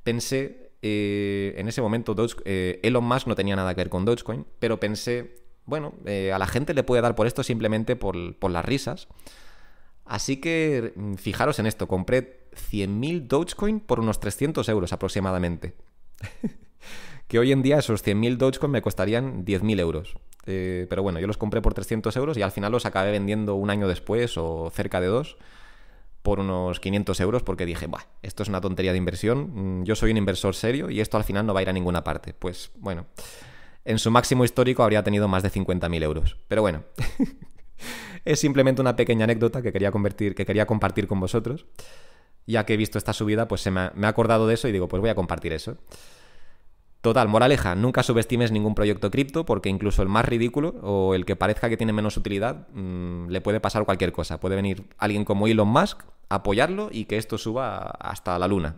pensé, 0.03 0.73
eh, 0.83 1.55
en 1.57 1.69
ese 1.69 1.83
momento 1.83 2.17
eh, 2.45 2.81
Elon 2.83 3.05
Musk 3.05 3.29
no 3.29 3.37
tenía 3.37 3.55
nada 3.55 3.75
que 3.75 3.81
ver 3.81 3.91
con 3.91 4.05
Dogecoin, 4.05 4.45
pero 4.59 4.81
pensé, 4.81 5.37
bueno, 5.67 5.95
eh, 6.05 6.33
a 6.33 6.39
la 6.39 6.49
gente 6.49 6.75
le 6.75 6.83
puede 6.83 7.01
dar 7.01 7.15
por 7.15 7.29
esto 7.29 7.45
simplemente 7.45 7.95
por 7.95 8.51
las 8.51 8.65
risas. 8.65 9.07
Así 10.09 10.39
que 10.39 10.93
mm, 10.97 11.15
fijaros 11.15 11.59
en 11.59 11.67
esto, 11.67 11.87
compré 11.87 12.49
100.000 12.73 13.29
Dogecoin 13.29 13.79
por 13.79 14.01
unos 14.01 14.19
300 14.19 14.69
euros 14.69 14.93
aproximadamente. 14.93 15.75
que 17.29 17.39
hoy 17.39 17.53
en 17.53 17.63
día 17.63 17.79
esos 17.79 18.05
100.000 18.05 18.39
Dogecoin 18.39 18.73
me 18.73 18.83
costarían 18.83 19.45
10.000 19.45 19.79
euros. 19.81 20.17
Eh, 20.47 20.87
pero 20.89 21.03
bueno, 21.03 21.21
yo 21.21 21.27
los 21.27 21.37
compré 21.37 21.61
por 21.61 21.75
300 21.75 22.17
euros 22.17 22.39
y 22.39 22.43
al 22.43 22.53
final 22.53 22.73
los 22.73 22.87
acabé 22.87 23.11
vendiendo 23.11 23.55
un 23.55 23.69
año 23.69 23.87
después 23.87 24.39
o 24.39 24.71
cerca 24.75 24.99
de 25.01 25.09
dos 25.09 25.37
por 26.23 26.41
unos 26.41 26.81
500 26.81 27.21
euros 27.21 27.43
porque 27.43 27.67
dije, 27.67 27.87
Buah, 27.87 28.05
esto 28.23 28.43
es 28.43 28.49
una 28.49 28.63
tontería 28.63 28.93
de 28.93 28.99
inversión, 28.99 29.81
mm, 29.81 29.85
yo 29.85 29.95
soy 29.95 30.11
un 30.11 30.17
inversor 30.17 30.55
serio 30.55 30.89
y 30.89 31.01
esto 31.01 31.19
al 31.19 31.25
final 31.25 31.45
no 31.45 31.53
va 31.53 31.61
a 31.61 31.63
ir 31.63 31.69
a 31.69 31.75
ninguna 31.75 32.03
parte. 32.03 32.33
Pues 32.33 32.71
bueno, 32.77 33.07
en 33.85 33.99
su 33.99 34.11
máximo 34.11 34.45
histórico 34.45 34.83
habría 34.83 35.03
tenido 35.03 35.29
más 35.29 35.43
de 35.43 35.51
50.000 35.51 36.03
euros. 36.03 36.39
Pero 36.49 36.63
bueno, 36.63 36.85
es 38.25 38.41
simplemente 38.41 38.81
una 38.81 38.97
pequeña 38.97 39.25
anécdota 39.25 39.63
que 39.63 39.73
quería, 39.73 39.91
convertir, 39.91 40.35
que 40.35 40.47
quería 40.47 40.67
compartir 40.67 41.07
con 41.07 41.21
vosotros. 41.21 41.67
Ya 42.47 42.65
que 42.65 42.75
he 42.75 42.77
visto 42.77 42.97
esta 42.97 43.13
subida, 43.13 43.47
pues 43.47 43.61
se 43.61 43.71
me 43.71 43.81
ha, 43.81 44.09
acordado 44.09 44.47
de 44.47 44.55
eso 44.55 44.69
y 44.69 44.73
digo, 44.73 44.89
pues 44.89 45.01
voy 45.01 45.11
a 45.11 45.15
compartir 45.15 45.53
eso. 45.53 45.77
Total, 47.03 47.29
moraleja, 47.29 47.75
nunca 47.75 48.03
subestimes 48.03 48.51
ningún 48.51 48.75
proyecto 48.75 49.11
cripto 49.11 49.45
porque 49.45 49.69
incluso 49.69 50.03
el 50.03 50.09
más 50.09 50.25
ridículo 50.25 50.71
o 50.83 51.15
el 51.15 51.25
que 51.25 51.37
parezca 51.37 51.69
que 51.69 51.77
tiene 51.77 51.93
menos 51.93 52.17
utilidad 52.17 52.67
mm, 52.73 53.29
le 53.29 53.41
puede 53.41 53.61
pasar 53.61 53.85
cualquier 53.85 54.13
cosa. 54.13 54.41
Puede 54.41 54.57
venir 54.57 54.85
alguien 54.99 55.25
como 55.25 55.47
Elon 55.47 55.69
Musk, 55.69 56.03
apoyarlo 56.29 56.89
y 56.91 57.05
que 57.05 57.19
esto 57.19 57.39
suba 57.39 57.79
hasta 57.79 58.39
la 58.39 58.49
luna. 58.49 58.77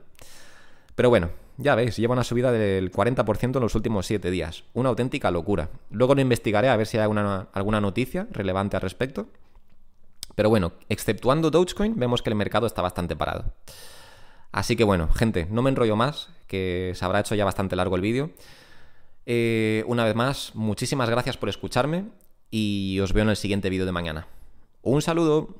Pero 0.96 1.08
bueno, 1.08 1.30
ya 1.60 1.74
veis, 1.74 1.96
lleva 1.96 2.14
una 2.14 2.24
subida 2.24 2.50
del 2.50 2.90
40% 2.90 3.56
en 3.56 3.62
los 3.62 3.74
últimos 3.74 4.06
7 4.06 4.30
días. 4.30 4.64
Una 4.72 4.88
auténtica 4.88 5.30
locura. 5.30 5.68
Luego 5.90 6.14
lo 6.14 6.20
investigaré 6.20 6.68
a 6.68 6.76
ver 6.76 6.86
si 6.86 6.96
hay 6.96 7.02
alguna, 7.02 7.48
alguna 7.52 7.80
noticia 7.80 8.26
relevante 8.30 8.76
al 8.76 8.82
respecto. 8.82 9.28
Pero 10.34 10.48
bueno, 10.48 10.72
exceptuando 10.88 11.50
Dogecoin, 11.50 11.98
vemos 11.98 12.22
que 12.22 12.30
el 12.30 12.36
mercado 12.36 12.66
está 12.66 12.80
bastante 12.80 13.14
parado. 13.14 13.52
Así 14.52 14.74
que 14.74 14.84
bueno, 14.84 15.08
gente, 15.08 15.46
no 15.50 15.60
me 15.62 15.70
enrollo 15.70 15.96
más, 15.96 16.30
que 16.46 16.92
se 16.94 17.04
habrá 17.04 17.20
hecho 17.20 17.34
ya 17.34 17.44
bastante 17.44 17.76
largo 17.76 17.96
el 17.96 18.02
vídeo. 18.02 18.30
Eh, 19.26 19.84
una 19.86 20.04
vez 20.04 20.14
más, 20.14 20.52
muchísimas 20.54 21.10
gracias 21.10 21.36
por 21.36 21.50
escucharme 21.50 22.06
y 22.50 22.98
os 23.00 23.12
veo 23.12 23.22
en 23.22 23.30
el 23.30 23.36
siguiente 23.36 23.68
vídeo 23.70 23.86
de 23.86 23.92
mañana. 23.92 24.26
Un 24.82 25.02
saludo. 25.02 25.54